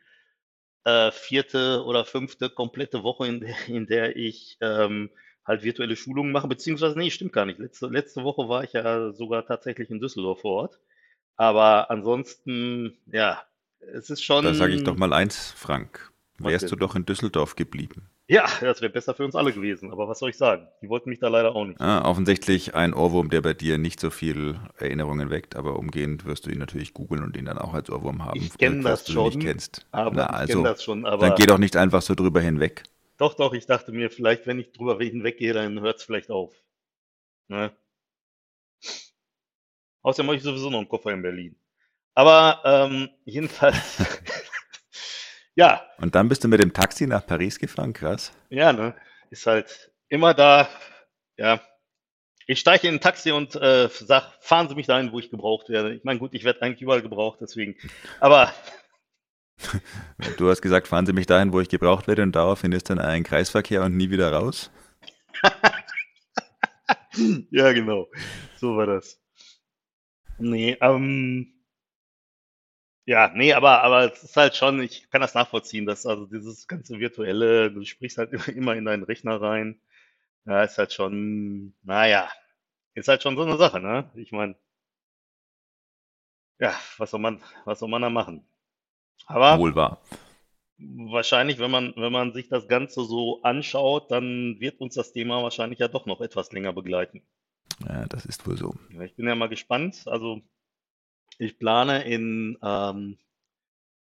äh, 0.84 1.12
vierte 1.12 1.84
oder 1.86 2.06
fünfte 2.06 2.50
komplette 2.50 3.04
Woche, 3.04 3.28
in 3.28 3.40
der, 3.40 3.56
in 3.68 3.86
der 3.86 4.16
ich 4.16 4.58
ähm, 4.62 5.12
halt 5.46 5.62
virtuelle 5.62 5.96
Schulungen 5.96 6.32
mache, 6.32 6.48
beziehungsweise, 6.48 6.98
nee, 6.98 7.12
stimmt 7.12 7.34
gar 7.34 7.46
nicht. 7.46 7.60
Letzte, 7.60 7.86
letzte 7.86 8.24
Woche 8.24 8.50
war 8.50 8.64
ich 8.64 8.74
ja 8.74 9.12
sogar 9.12 9.46
tatsächlich 9.46 9.92
in 9.92 10.00
Düsseldorf 10.00 10.42
vor 10.42 10.64
Ort. 10.64 10.80
Aber 11.36 11.92
ansonsten, 11.92 12.98
ja, 13.06 13.44
es 13.94 14.10
ist 14.10 14.24
schon. 14.24 14.44
Da 14.44 14.56
sage 14.56 14.74
ich 14.74 14.84
doch 14.84 14.98
mal 14.98 15.14
eins, 15.14 15.52
Frank. 15.52 16.12
Wärst 16.40 16.64
denn? 16.64 16.70
du 16.70 16.76
doch 16.78 16.96
in 16.96 17.06
Düsseldorf 17.06 17.56
geblieben. 17.56 18.10
Ja, 18.32 18.46
das 18.62 18.80
wäre 18.80 18.94
besser 18.94 19.14
für 19.14 19.26
uns 19.26 19.36
alle 19.36 19.52
gewesen. 19.52 19.92
Aber 19.92 20.08
was 20.08 20.20
soll 20.20 20.30
ich 20.30 20.38
sagen? 20.38 20.66
Die 20.82 20.88
wollten 20.88 21.10
mich 21.10 21.20
da 21.20 21.28
leider 21.28 21.54
auch 21.54 21.66
nicht. 21.66 21.82
Ah, 21.82 22.10
offensichtlich 22.10 22.74
ein 22.76 22.94
Ohrwurm, 22.94 23.30
der 23.30 23.42
bei 23.42 23.54
dir 23.54 23.78
nicht 23.78 24.00
so 24.00 24.10
viel 24.10 24.58
Erinnerungen 24.78 25.30
weckt, 25.30 25.58
aber 25.58 25.78
umgehend 25.78 26.24
wirst 26.24 26.46
du 26.46 26.50
ihn 26.50 26.60
natürlich 26.60 26.94
googeln 26.94 27.26
und 27.26 27.36
ihn 27.36 27.44
dann 27.44 27.58
auch 27.58 27.74
als 27.74 27.90
Ohrwurm 27.90 28.24
haben, 28.24 28.40
Ich 28.40 28.58
kenn 28.58 28.84
das 28.84 29.04
du 29.04 29.12
ihn 29.12 29.24
nicht 29.24 29.34
schon, 29.34 29.42
kennst. 29.42 29.86
Aber 29.92 30.16
Na, 30.16 30.28
ich 30.28 30.32
also, 30.34 30.54
kenne 30.54 30.70
das 30.70 30.82
schon. 30.82 31.06
Aber 31.06 31.28
dann 31.28 31.36
geh 31.36 31.46
doch 31.46 31.58
nicht 31.58 31.76
einfach 31.76 32.02
so 32.02 32.16
drüber 32.16 32.40
hinweg. 32.40 32.84
Doch, 33.18 33.34
doch, 33.34 33.52
ich 33.52 33.66
dachte 33.66 33.92
mir, 33.92 34.10
vielleicht, 34.10 34.48
wenn 34.48 34.60
ich 34.60 34.72
drüber 34.72 34.98
hinweggehe, 34.98 35.52
dann 35.52 35.82
hört 35.82 35.98
es 35.98 36.04
vielleicht 36.06 36.32
auf. 36.32 36.54
Ne? 37.50 37.74
Außerdem 40.04 40.28
habe 40.28 40.38
ich 40.38 40.44
sowieso 40.44 40.70
noch 40.70 40.80
einen 40.80 40.88
Koffer 40.88 41.12
in 41.12 41.22
Berlin. 41.22 41.58
Aber 42.14 42.62
ähm, 42.64 43.10
jedenfalls, 43.26 43.98
ja, 45.56 45.82
Und 45.98 46.16
dann 46.16 46.30
bist 46.30 46.44
du 46.44 46.48
mit 46.48 46.60
dem 46.62 46.74
Taxi 46.74 47.08
nach 47.08 47.26
Paris 47.26 47.60
gefahren, 47.60 47.94
krass. 47.94 48.32
ja, 48.50 48.74
ne, 48.74 48.96
ist 49.30 49.46
halt 49.46 49.92
immer 50.10 50.34
da, 50.34 50.70
ja. 51.38 51.62
Ich 52.48 52.60
steige 52.60 52.88
in 52.88 52.96
ein 52.96 53.02
Taxi 53.02 53.32
und 53.32 53.56
äh, 53.56 53.88
sag, 53.90 54.34
fahren 54.42 54.68
Sie 54.68 54.76
mich 54.76 54.88
dahin, 54.88 55.12
wo 55.12 55.20
ich 55.20 55.30
gebraucht 55.30 55.70
werde. 55.70 55.94
Ich 55.94 56.04
meine, 56.04 56.20
gut, 56.20 56.34
ich 56.34 56.44
werde 56.44 56.62
eigentlich 56.64 56.82
überall 56.82 57.02
gebraucht, 57.02 57.40
deswegen. 57.40 57.76
Aber 58.20 58.52
Du 60.38 60.50
hast 60.50 60.62
gesagt, 60.62 60.88
fahren 60.88 61.06
Sie 61.06 61.14
mich 61.14 61.28
dahin, 61.28 61.54
wo 61.54 61.60
ich 61.62 61.70
gebraucht 61.70 62.08
werde 62.08 62.24
und 62.24 62.34
daraufhin 62.36 62.72
ist 62.72 62.90
dann 62.90 63.00
ein 63.00 63.24
Kreisverkehr 63.24 63.84
und 63.84 63.96
nie 63.96 64.10
wieder 64.10 64.32
raus. 64.32 64.72
ja, 67.52 67.72
genau. 67.74 68.08
So 68.58 68.76
war 68.78 68.86
das. 68.88 69.22
Nee, 70.38 70.78
ähm. 70.82 71.54
Ja, 73.06 73.32
nee, 73.34 73.54
aber, 73.54 73.82
aber 73.84 74.12
es 74.14 74.24
ist 74.24 74.38
halt 74.38 74.56
schon, 74.56 74.82
ich 74.82 75.10
kann 75.10 75.22
das 75.22 75.34
nachvollziehen, 75.34 75.86
dass 75.86 76.06
also 76.06 76.26
dieses 76.26 76.68
ganze 76.68 77.00
Virtuelle, 77.00 77.72
du 77.72 77.84
sprichst 77.84 78.18
halt 78.18 78.32
immer, 78.50 78.76
in 78.76 78.86
deinen 78.86 79.04
Rechner 79.04 79.42
rein. 79.42 79.80
Ja, 80.46 80.64
ist 80.64 80.78
halt 80.78 80.94
schon, 80.94 81.74
naja, 81.84 82.30
ist 82.96 83.08
halt 83.10 83.24
schon 83.24 83.38
so 83.38 83.44
eine 83.44 83.58
Sache, 83.58 83.80
ne? 83.82 84.12
Ich 84.16 84.32
meine, 84.32 84.56
ja, 86.60 86.74
was 86.98 87.12
soll 87.12 87.20
man, 87.20 87.42
was 87.66 87.80
soll 87.80 87.90
man 87.90 88.02
da 88.02 88.10
machen? 88.10 88.46
Aber 89.28 89.60
Wohl 89.60 89.76
wahr. 89.76 90.02
wahrscheinlich, 90.78 91.60
wenn 91.60 91.72
man, 91.72 91.94
wenn 91.96 92.12
man 92.12 92.34
sich 92.34 92.50
das 92.50 92.68
Ganze 92.68 93.06
so 93.06 93.42
anschaut, 93.44 94.12
dann 94.12 94.60
wird 94.60 94.82
uns 94.82 94.96
das 94.96 95.14
Thema 95.14 95.42
wahrscheinlich 95.44 95.80
ja 95.80 95.88
doch 95.88 96.06
noch 96.06 96.20
etwas 96.22 96.52
länger 96.52 96.74
begleiten. 96.74 97.22
Ja, 97.88 98.06
das 98.08 98.26
ist 98.26 98.46
wohl 98.48 98.58
so. 98.58 98.76
Ich 99.04 99.16
bin 99.16 99.28
ja 99.28 99.36
mal 99.36 99.50
gespannt. 99.50 100.04
Also 100.06 100.42
ich 101.38 101.58
plane 101.58 102.04
in 102.04 102.58
ähm, 102.62 103.18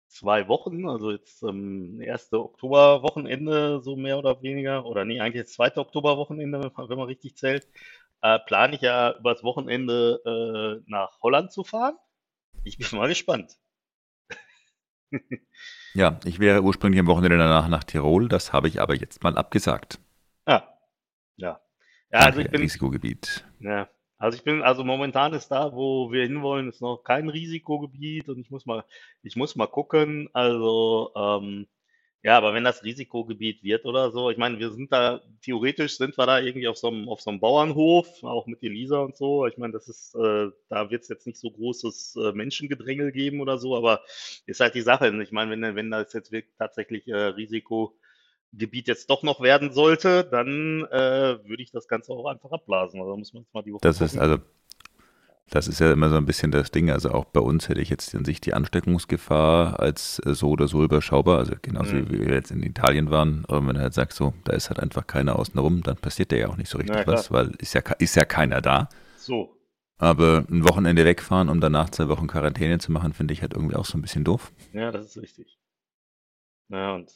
zwei 0.08 0.48
Wochen, 0.48 0.88
also 0.88 1.10
jetzt 1.12 1.42
ähm, 1.42 2.00
erste 2.00 2.40
Oktoberwochenende, 2.40 3.80
so 3.80 3.96
mehr 3.96 4.18
oder 4.18 4.42
weniger, 4.42 4.84
oder 4.86 5.04
nee, 5.04 5.20
eigentlich 5.20 5.44
das 5.44 5.52
zweite 5.52 5.80
Oktoberwochenende, 5.80 6.72
wenn 6.76 6.98
man, 6.98 7.06
richtig 7.06 7.36
zählt, 7.36 7.68
äh, 8.22 8.38
plane 8.38 8.74
ich 8.74 8.80
ja 8.80 9.16
übers 9.18 9.44
Wochenende 9.44 10.82
äh, 10.84 10.90
nach 10.90 11.20
Holland 11.22 11.52
zu 11.52 11.64
fahren. 11.64 11.96
Ich 12.64 12.78
bin 12.78 12.98
mal 12.98 13.08
gespannt. 13.08 13.56
Ja, 15.94 16.18
ich 16.24 16.38
wäre 16.38 16.62
ursprünglich 16.62 17.00
am 17.00 17.06
Wochenende 17.06 17.38
danach 17.38 17.68
nach 17.68 17.84
Tirol, 17.84 18.28
das 18.28 18.52
habe 18.52 18.68
ich 18.68 18.80
aber 18.80 18.94
jetzt 18.94 19.22
mal 19.22 19.36
abgesagt. 19.36 19.98
Ah, 20.44 20.62
ja. 21.36 21.60
Ja, 22.10 22.18
also 22.20 22.40
ich 22.40 22.44
Danke, 22.44 22.58
bin, 22.58 22.60
Risikogebiet. 22.62 23.44
Ja, 23.60 23.88
also 24.18 24.36
ich 24.36 24.44
bin, 24.44 24.62
also 24.62 24.84
momentan 24.84 25.32
ist 25.34 25.48
da, 25.48 25.72
wo 25.74 26.10
wir 26.12 26.24
hinwollen, 26.24 26.68
ist 26.68 26.80
noch 26.82 26.98
kein 27.04 27.28
Risikogebiet 27.28 28.28
und 28.28 28.38
ich 28.40 28.50
muss 28.50 28.66
mal, 28.66 28.84
ich 29.22 29.36
muss 29.36 29.56
mal 29.56 29.66
gucken. 29.68 30.28
Also, 30.32 31.12
ähm, 31.16 31.66
ja, 32.22 32.36
aber 32.36 32.52
wenn 32.54 32.64
das 32.64 32.82
Risikogebiet 32.84 33.62
wird 33.62 33.84
oder 33.86 34.10
so, 34.10 34.30
ich 34.30 34.38
meine, 34.38 34.58
wir 34.58 34.70
sind 34.70 34.92
da, 34.92 35.22
theoretisch 35.42 35.98
sind 35.98 36.18
wir 36.18 36.26
da 36.26 36.40
irgendwie 36.40 36.66
auf 36.68 36.76
so 36.76 36.88
einem, 36.88 37.08
auf 37.08 37.20
so 37.20 37.30
einem 37.30 37.38
Bauernhof, 37.40 38.24
auch 38.24 38.46
mit 38.48 38.62
Elisa 38.62 38.98
und 38.98 39.16
so. 39.16 39.46
Ich 39.46 39.56
meine, 39.56 39.72
das 39.72 39.88
ist, 39.88 40.14
äh, 40.16 40.48
da 40.68 40.90
wird 40.90 41.02
es 41.02 41.08
jetzt 41.08 41.26
nicht 41.26 41.38
so 41.38 41.50
großes 41.50 42.16
äh, 42.16 42.32
Menschengedrängel 42.32 43.12
geben 43.12 43.40
oder 43.40 43.58
so, 43.58 43.76
aber 43.76 44.02
ist 44.46 44.60
halt 44.60 44.74
die 44.74 44.82
Sache. 44.82 45.08
Ich 45.22 45.32
meine, 45.32 45.50
wenn, 45.52 45.76
wenn 45.76 45.90
das 45.90 46.12
jetzt 46.12 46.32
wirklich 46.32 46.54
tatsächlich 46.58 47.06
äh, 47.08 47.36
Risikogebiet 48.52 48.88
jetzt 48.88 49.10
doch 49.10 49.22
noch 49.22 49.40
werden 49.40 49.72
sollte, 49.72 50.24
dann 50.24 50.84
äh, 50.90 51.38
würde 51.48 51.62
ich 51.62 51.70
das 51.70 51.88
Ganze 51.88 52.12
auch 52.12 52.26
einfach 52.26 52.50
abblasen. 52.52 53.00
Also 53.00 53.16
muss 53.16 53.32
man 53.32 53.42
jetzt 53.42 53.54
mal 53.54 53.62
die 53.62 53.72
Woche 53.72 53.80
Das 53.82 54.00
ist 54.00 54.16
also, 54.18 54.38
das 55.50 55.66
ist 55.66 55.80
ja 55.80 55.92
immer 55.92 56.10
so 56.10 56.16
ein 56.16 56.26
bisschen 56.26 56.50
das 56.50 56.70
Ding. 56.70 56.90
Also 56.90 57.10
auch 57.10 57.24
bei 57.24 57.40
uns 57.40 57.68
hätte 57.68 57.80
ich 57.80 57.88
jetzt 57.88 58.14
an 58.14 58.24
sich 58.24 58.40
die 58.40 58.54
Ansteckungsgefahr 58.54 59.80
als 59.80 60.20
äh, 60.26 60.34
so 60.34 60.50
oder 60.50 60.68
so 60.68 60.82
überschaubar. 60.84 61.38
Also 61.38 61.54
genauso 61.60 61.96
Mhm. 61.96 62.10
wie 62.10 62.26
wir 62.26 62.34
jetzt 62.34 62.50
in 62.50 62.62
Italien 62.62 63.10
waren. 63.10 63.44
Aber 63.48 63.66
wenn 63.66 63.74
du 63.76 63.80
halt 63.80 63.94
sagst, 63.94 64.18
so, 64.18 64.34
da 64.44 64.52
ist 64.52 64.68
halt 64.68 64.80
einfach 64.80 65.06
keiner 65.06 65.38
außenrum, 65.38 65.82
dann 65.82 65.96
passiert 65.96 66.32
ja 66.32 66.48
auch 66.48 66.56
nicht 66.56 66.68
so 66.70 66.78
richtig 66.78 66.96
Ja, 66.96 67.06
was, 67.06 67.30
weil 67.30 67.52
ist 67.58 67.74
ja, 67.74 67.80
ist 67.98 68.16
ja 68.16 68.24
keiner 68.24 68.60
da. 68.60 68.88
So. 69.16 69.54
Aber 70.00 70.44
ein 70.48 70.68
Wochenende 70.68 71.04
wegfahren, 71.04 71.48
um 71.48 71.60
danach 71.60 71.90
zwei 71.90 72.08
Wochen 72.08 72.28
Quarantäne 72.28 72.78
zu 72.78 72.92
machen, 72.92 73.12
finde 73.14 73.34
ich 73.34 73.42
halt 73.42 73.54
irgendwie 73.54 73.74
auch 73.74 73.84
so 73.84 73.98
ein 73.98 74.02
bisschen 74.02 74.22
doof. 74.22 74.52
Ja, 74.72 74.92
das 74.92 75.06
ist 75.06 75.20
richtig. 75.22 75.58
Ja, 76.68 76.94
und 76.94 77.10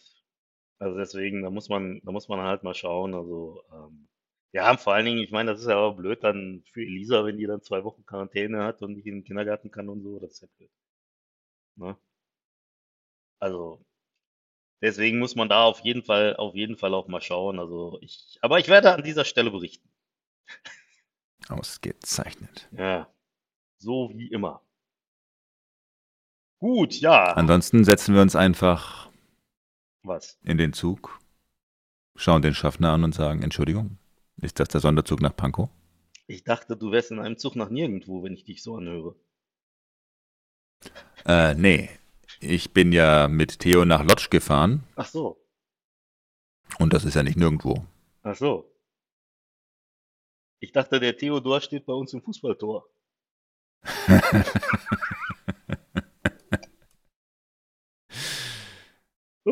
Also 0.83 0.99
deswegen, 0.99 1.42
da 1.42 1.51
muss 1.51 1.68
man, 1.68 2.01
da 2.03 2.11
muss 2.11 2.27
man 2.27 2.40
halt 2.40 2.64
mal 2.64 2.75
schauen. 2.75 3.14
Also, 3.14 3.62
ähm, 3.73 4.09
ja, 4.51 4.68
und 4.68 4.81
vor 4.81 4.95
allen 4.95 5.07
Dingen, 5.07 5.21
ich 5.21 5.31
meine, 5.31 5.53
das 5.53 5.61
ist 5.61 5.68
ja 5.68 5.77
auch 5.77 5.95
blöd 5.95 6.25
dann 6.25 6.64
für 6.73 6.83
Elisa, 6.83 7.25
wenn 7.25 7.38
die 7.38 7.47
dann 7.47 7.62
zwei 7.62 7.85
Wochen 7.85 8.05
Quarantäne 8.05 8.64
hat 8.64 8.83
und 8.83 8.95
nicht 8.95 9.07
in 9.07 9.18
den 9.18 9.25
Kindergarten 9.25 9.71
kann 9.71 9.88
und 9.88 10.03
so, 10.03 10.18
das 10.18 10.33
ist 10.33 10.42
ja 10.42 10.49
blöd. 10.59 10.71
Ne? 11.77 11.97
Also, 13.38 13.85
deswegen 14.81 15.21
muss 15.21 15.37
man 15.37 15.49
da 15.49 15.62
auf 15.62 15.79
jeden 15.81 16.03
Fall, 16.03 16.35
auf 16.35 16.57
jeden 16.57 16.77
Fall 16.77 16.95
auch 16.95 17.07
mal 17.07 17.23
schauen. 17.23 17.61
Also 17.61 17.99
ich, 18.01 18.38
aber 18.42 18.59
ich 18.59 18.66
werde 18.66 18.92
an 18.92 19.05
dieser 19.05 19.25
Stelle 19.25 19.53
berichten. 19.53 19.88
Ausgezeichnet. 21.49 22.68
Ja, 22.73 23.09
so 23.79 24.11
wie 24.16 24.27
immer. 24.33 24.62
Gut, 26.59 26.95
ja. 26.95 27.35
Ansonsten 27.35 27.85
setzen 27.85 28.14
wir 28.16 28.23
uns 28.23 28.35
einfach 28.35 29.12
Was? 30.05 30.38
in 30.43 30.59
den 30.59 30.73
Zug, 30.73 31.21
schauen 32.17 32.43
den 32.43 32.55
Schaffner 32.55 32.93
an 32.93 33.05
und 33.05 33.15
sagen, 33.15 33.43
Entschuldigung, 33.43 33.99
ist 34.41 34.59
das 34.59 34.69
der 34.69 34.81
Sonderzug 34.81 35.21
nach 35.21 35.37
Pankow? 35.37 35.69
Ich 36.27 36.45
dachte, 36.45 36.77
du 36.77 36.91
wärst 36.91 37.11
in 37.11 37.19
einem 37.21 37.38
Zug 37.38 37.57
nach 37.57 37.71
nirgendwo, 37.71 38.23
wenn 38.23 38.35
ich 38.35 38.45
dich 38.45 38.62
so 38.62 38.77
anhöre. 38.77 39.15
Äh, 41.25 41.55
nee. 41.55 41.91
Ich 42.41 42.73
bin 42.73 42.93
ja 42.93 43.29
mit 43.29 43.61
Theo 43.61 43.85
nach 43.85 44.03
Lodz 44.03 44.29
gefahren 44.29 44.83
Ach 44.97 45.07
so, 45.07 45.43
und 46.79 46.93
das 46.93 47.05
ist 47.05 47.15
ja 47.15 47.23
nicht 47.23 47.37
nirgendwo. 47.37 47.85
ach 48.23 48.37
so. 48.37 48.69
Ich 50.61 50.73
dachte, 50.73 51.01
der 51.01 51.17
Theodor 51.17 51.61
steht 51.61 51.87
bei 51.87 51.93
uns 51.93 52.12
im 52.12 52.23
Fußballtor. 52.23 52.88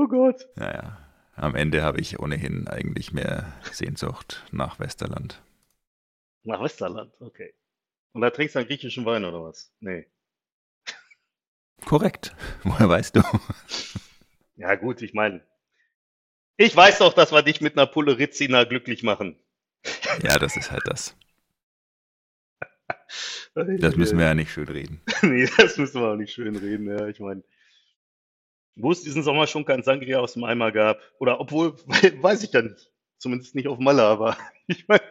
Oh 0.01 0.09
Gott. 0.09 0.49
Naja, 0.57 0.97
am 1.37 1.55
Ende 1.55 1.83
habe 1.83 2.01
ich 2.01 2.19
ohnehin 2.19 2.67
eigentlich 2.69 3.13
mehr 3.13 3.53
Sehnsucht 3.71 4.47
nach 4.51 4.81
Westerland. 4.81 5.43
Nach 6.43 6.63
Westerland, 6.63 7.13
okay. 7.21 7.53
Und 8.13 8.23
da 8.23 8.31
trinkst 8.31 8.55
du 8.55 8.61
einen 8.61 8.69
griechischen 8.69 9.05
Wein 9.05 9.27
oder 9.27 9.43
was? 9.43 9.71
Nee. 9.81 10.07
Korrekt. 11.85 12.35
Woher 12.63 12.89
weißt 12.89 13.17
du? 13.17 13.23
Ja, 14.57 14.75
gut, 14.77 15.03
ich 15.03 15.13
meine. 15.13 15.43
Ich 16.57 16.75
weiß 16.75 17.01
doch, 17.01 17.13
dass 17.13 17.31
wir 17.31 17.43
dich 17.43 17.61
mit 17.61 17.77
einer 17.77 17.87
Pulle 17.87 18.17
Rizzina 18.17 18.65
glücklich 18.65 19.03
machen. 19.03 19.39
Ja, 20.23 20.39
das 20.39 20.57
ist 20.57 20.71
halt 20.71 20.85
das. 20.87 21.15
Das 23.55 23.97
müssen 23.97 24.17
wir 24.17 24.27
ja 24.27 24.35
nicht 24.35 24.53
schön 24.53 24.69
reden. 24.69 25.03
nee, 25.23 25.47
das 25.57 25.77
müssen 25.77 26.01
wir 26.01 26.13
auch 26.13 26.17
nicht 26.17 26.33
schön 26.33 26.55
reden, 26.55 26.87
ja. 26.87 27.09
Ich 27.09 27.19
meine, 27.19 27.43
wo 28.77 28.93
es 28.93 29.03
diesen 29.03 29.23
Sommer 29.23 29.47
schon 29.47 29.65
kein 29.65 29.83
Sangria 29.83 30.19
aus 30.21 30.35
dem 30.35 30.45
Eimer 30.45 30.73
gab. 30.73 31.01
Oder 31.19 31.41
obwohl, 31.41 31.77
weiß 31.87 32.43
ich 32.45 32.53
ja 32.53 32.63
nicht. 32.63 32.91
Zumindest 33.19 33.55
nicht 33.55 33.69
auf 33.69 33.79
Malle, 33.79 34.03
aber 34.03 34.37
ich 34.67 34.87
meine, 34.89 35.03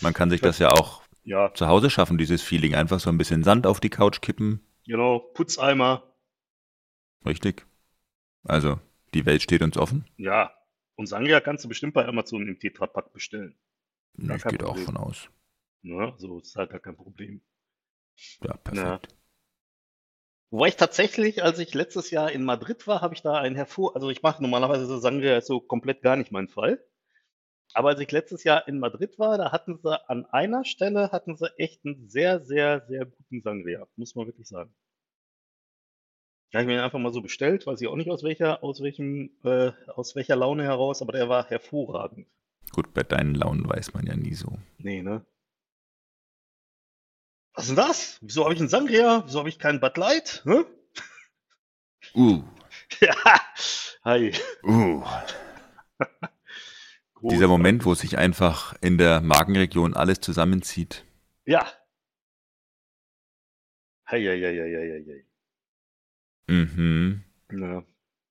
Man 0.00 0.14
kann 0.14 0.30
sich 0.30 0.40
das 0.40 0.58
ja 0.58 0.70
auch 0.70 1.02
ja, 1.24 1.52
zu 1.54 1.66
Hause 1.66 1.90
schaffen, 1.90 2.18
dieses 2.18 2.42
Feeling. 2.42 2.74
Einfach 2.74 3.00
so 3.00 3.10
ein 3.10 3.18
bisschen 3.18 3.42
Sand 3.44 3.66
auf 3.66 3.80
die 3.80 3.90
Couch 3.90 4.20
kippen. 4.20 4.60
genau, 4.86 5.18
Putzeimer, 5.18 6.02
Richtig. 7.26 7.66
Also, 8.44 8.78
die 9.14 9.24
Welt 9.24 9.42
steht 9.42 9.62
uns 9.62 9.76
offen. 9.76 10.04
ja. 10.16 10.52
Und 10.96 11.06
Sangria 11.06 11.40
kannst 11.40 11.64
du 11.64 11.68
bestimmt 11.68 11.92
bei 11.92 12.06
Amazon 12.06 12.46
im 12.46 12.56
Tetrapack 12.60 13.12
bestellen. 13.12 13.58
Gar 14.24 14.36
Ich 14.36 14.42
kein 14.44 14.56
gehe 14.56 14.64
auch 14.68 14.78
von 14.78 14.96
aus. 14.96 15.28
Ne? 15.82 16.14
So 16.18 16.38
ist 16.38 16.54
halt 16.54 16.70
gar 16.70 16.78
kein 16.78 16.94
Problem. 16.94 17.40
Ja, 18.44 18.56
perfekt. 18.58 19.08
Wobei 20.50 20.68
ich 20.68 20.76
tatsächlich, 20.76 21.42
als 21.42 21.58
ich 21.58 21.74
letztes 21.74 22.10
Jahr 22.10 22.30
in 22.30 22.44
Madrid 22.44 22.86
war, 22.86 23.00
habe 23.00 23.14
ich 23.14 23.22
da 23.22 23.38
einen 23.38 23.56
hervor, 23.56 23.96
also 23.96 24.10
ich 24.10 24.22
mache 24.22 24.42
normalerweise 24.42 24.86
so 24.86 24.98
Sangria 24.98 25.36
ist 25.36 25.46
so 25.46 25.60
komplett 25.60 26.02
gar 26.02 26.16
nicht 26.16 26.30
mein 26.32 26.48
Fall. 26.48 26.84
Aber 27.72 27.88
als 27.88 28.00
ich 28.00 28.12
letztes 28.12 28.44
Jahr 28.44 28.68
in 28.68 28.78
Madrid 28.78 29.18
war, 29.18 29.36
da 29.36 29.50
hatten 29.50 29.78
sie 29.82 30.08
an 30.08 30.26
einer 30.26 30.64
Stelle 30.64 31.10
hatten 31.10 31.36
sie 31.36 31.50
echt 31.58 31.84
einen 31.84 32.08
sehr, 32.08 32.40
sehr, 32.40 32.86
sehr 32.86 33.06
guten 33.06 33.42
Sangria, 33.42 33.88
muss 33.96 34.14
man 34.14 34.26
wirklich 34.26 34.46
sagen. 34.46 34.72
Da 36.52 36.60
habe 36.60 36.64
ich 36.64 36.66
mir 36.68 36.74
den 36.74 36.84
einfach 36.84 37.00
mal 37.00 37.12
so 37.12 37.20
bestellt, 37.20 37.66
weiß 37.66 37.80
ich 37.80 37.88
auch 37.88 37.96
nicht 37.96 38.10
aus 38.10 38.22
welcher, 38.22 38.62
aus 38.62 38.80
welchem, 38.80 39.30
äh, 39.42 39.72
aus 39.88 40.14
welcher 40.14 40.36
Laune 40.36 40.62
heraus, 40.62 41.02
aber 41.02 41.12
der 41.12 41.28
war 41.28 41.48
hervorragend. 41.48 42.28
Gut, 42.70 42.94
bei 42.94 43.02
deinen 43.02 43.34
Launen 43.34 43.68
weiß 43.68 43.92
man 43.92 44.06
ja 44.06 44.14
nie 44.14 44.34
so. 44.34 44.56
Nee, 44.78 45.02
ne? 45.02 45.26
Was 47.54 47.64
ist 47.64 47.68
denn 47.70 47.76
das? 47.76 48.18
Wieso 48.20 48.44
habe 48.44 48.54
ich 48.54 48.60
einen 48.60 48.68
Sangria? 48.68 49.22
Wieso 49.26 49.38
habe 49.38 49.48
ich 49.48 49.58
keinen 49.58 49.80
Bud 49.80 49.96
Light? 49.96 50.42
Hä? 50.44 50.64
Uh, 52.14 52.42
Ja, 53.00 53.14
hi. 54.04 54.32
uh. 54.64 55.02
Dieser 57.30 57.48
Moment, 57.48 57.84
wo 57.86 57.94
sich 57.94 58.18
einfach 58.18 58.74
in 58.82 58.98
der 58.98 59.20
Magenregion 59.22 59.94
alles 59.94 60.20
zusammenzieht. 60.20 61.04
Ja. 61.46 61.66
Hei, 64.10 64.20
hei, 64.20 64.38
hei, 64.40 64.58
hei, 64.58 65.04
hei. 65.06 66.54
Mhm. 66.54 67.24
Ja. 67.50 67.82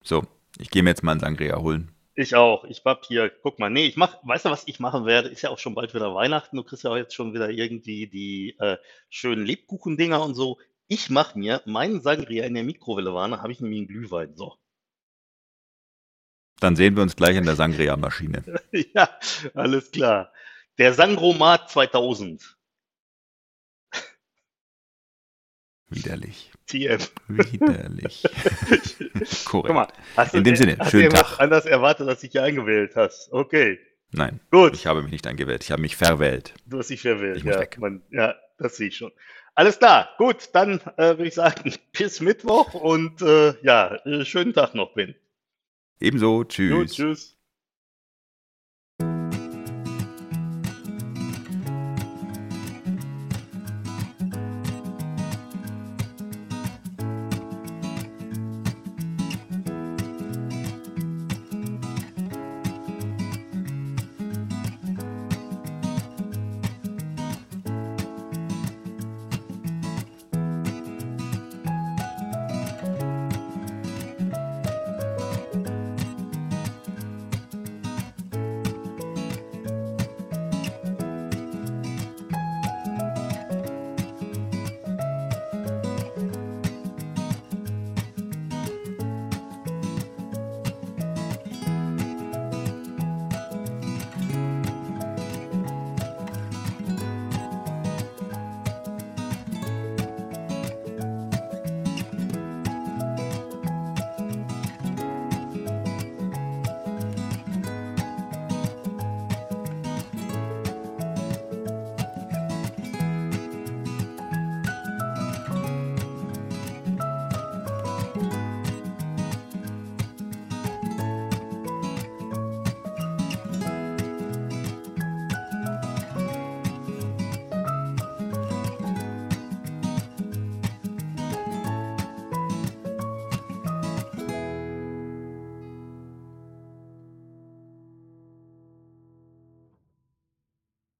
So, 0.03 0.27
ich 0.59 0.69
gehe 0.69 0.83
mir 0.83 0.89
jetzt 0.91 1.01
mal 1.03 1.13
einen 1.13 1.21
Sangria 1.21 1.57
holen. 1.57 1.92
Ich 2.15 2.35
auch. 2.35 2.63
Ich 2.65 2.83
hab 2.85 3.05
hier, 3.05 3.29
guck 3.29 3.57
mal, 3.57 3.69
nee, 3.69 3.85
ich 3.87 3.97
mach, 3.97 4.17
weißt 4.23 4.45
du, 4.45 4.49
was 4.51 4.67
ich 4.67 4.79
machen 4.79 5.05
werde? 5.05 5.29
Ist 5.29 5.41
ja 5.41 5.49
auch 5.49 5.57
schon 5.57 5.73
bald 5.73 5.95
wieder 5.95 6.13
Weihnachten. 6.13 6.57
Du 6.57 6.63
kriegst 6.63 6.83
ja 6.83 6.91
auch 6.91 6.97
jetzt 6.97 7.15
schon 7.15 7.33
wieder 7.33 7.49
irgendwie 7.49 8.07
die 8.07 8.55
äh, 8.59 8.77
schönen 9.09 9.45
Lebkuchendinger 9.45 10.21
und 10.23 10.35
so. 10.35 10.59
Ich 10.87 11.09
mach 11.09 11.33
mir 11.33 11.61
meinen 11.65 12.01
Sangria 12.01 12.45
in 12.45 12.53
der 12.53 12.63
Mikrowelle 12.63 13.13
warne, 13.13 13.41
habe 13.41 13.51
ich 13.51 13.59
nämlich 13.59 13.79
einen 13.79 13.87
Glühwein. 13.87 14.35
So. 14.35 14.55
Dann 16.59 16.75
sehen 16.75 16.95
wir 16.95 17.03
uns 17.03 17.15
gleich 17.15 17.35
in 17.35 17.45
der 17.45 17.55
Sangria-Maschine. 17.55 18.61
ja, 18.93 19.09
alles 19.55 19.91
klar. 19.91 20.31
Der 20.77 20.93
Sangromat 20.93 21.69
2000. 21.71 22.57
Widerlich. 25.89 26.52
TM. 26.67 26.99
Widerlich. 27.27 28.23
Guck 29.45 29.65
Korrekt. 29.65 29.73
mal, 29.73 29.87
hast 30.17 30.33
In 30.33 30.43
du, 30.43 30.49
dem 30.51 30.55
Sinne, 30.55 30.75
hast 30.79 30.87
du 30.87 30.91
schönen 30.91 31.03
irgendwas 31.03 31.29
Tag. 31.31 31.39
anders 31.39 31.65
erwartet, 31.65 32.07
als 32.07 32.23
ich 32.23 32.31
hier 32.31 32.43
eingewählt 32.43 32.95
hast? 32.95 33.31
Okay, 33.31 33.79
Nein, 34.11 34.39
gut. 34.51 34.73
ich 34.75 34.85
habe 34.85 35.01
mich 35.01 35.11
nicht 35.11 35.25
eingewählt. 35.27 35.63
Ich 35.63 35.71
habe 35.71 35.81
mich 35.81 35.95
verwählt. 35.95 36.53
Du 36.65 36.79
hast 36.79 36.89
dich 36.89 37.01
verwählt, 37.01 37.37
Ich 37.37 37.43
muss 37.43 37.55
ja. 37.55 37.61
weg. 37.61 37.77
Man, 37.79 38.01
ja, 38.11 38.35
das 38.57 38.77
sehe 38.77 38.87
ich 38.89 38.97
schon. 38.97 39.11
Alles 39.55 39.77
klar, 39.79 40.09
gut, 40.17 40.49
dann 40.53 40.79
äh, 40.97 41.09
würde 41.17 41.27
ich 41.27 41.33
sagen, 41.35 41.73
bis 41.97 42.21
Mittwoch 42.21 42.73
und 42.73 43.21
äh, 43.21 43.53
ja, 43.63 43.95
äh, 44.05 44.25
schönen 44.25 44.53
Tag 44.53 44.73
noch, 44.75 44.93
Ben. 44.93 45.15
Ebenso. 45.99 46.39
Gut, 46.39 46.49
Tschüss. 46.49 46.93
tschüss. 46.95 47.32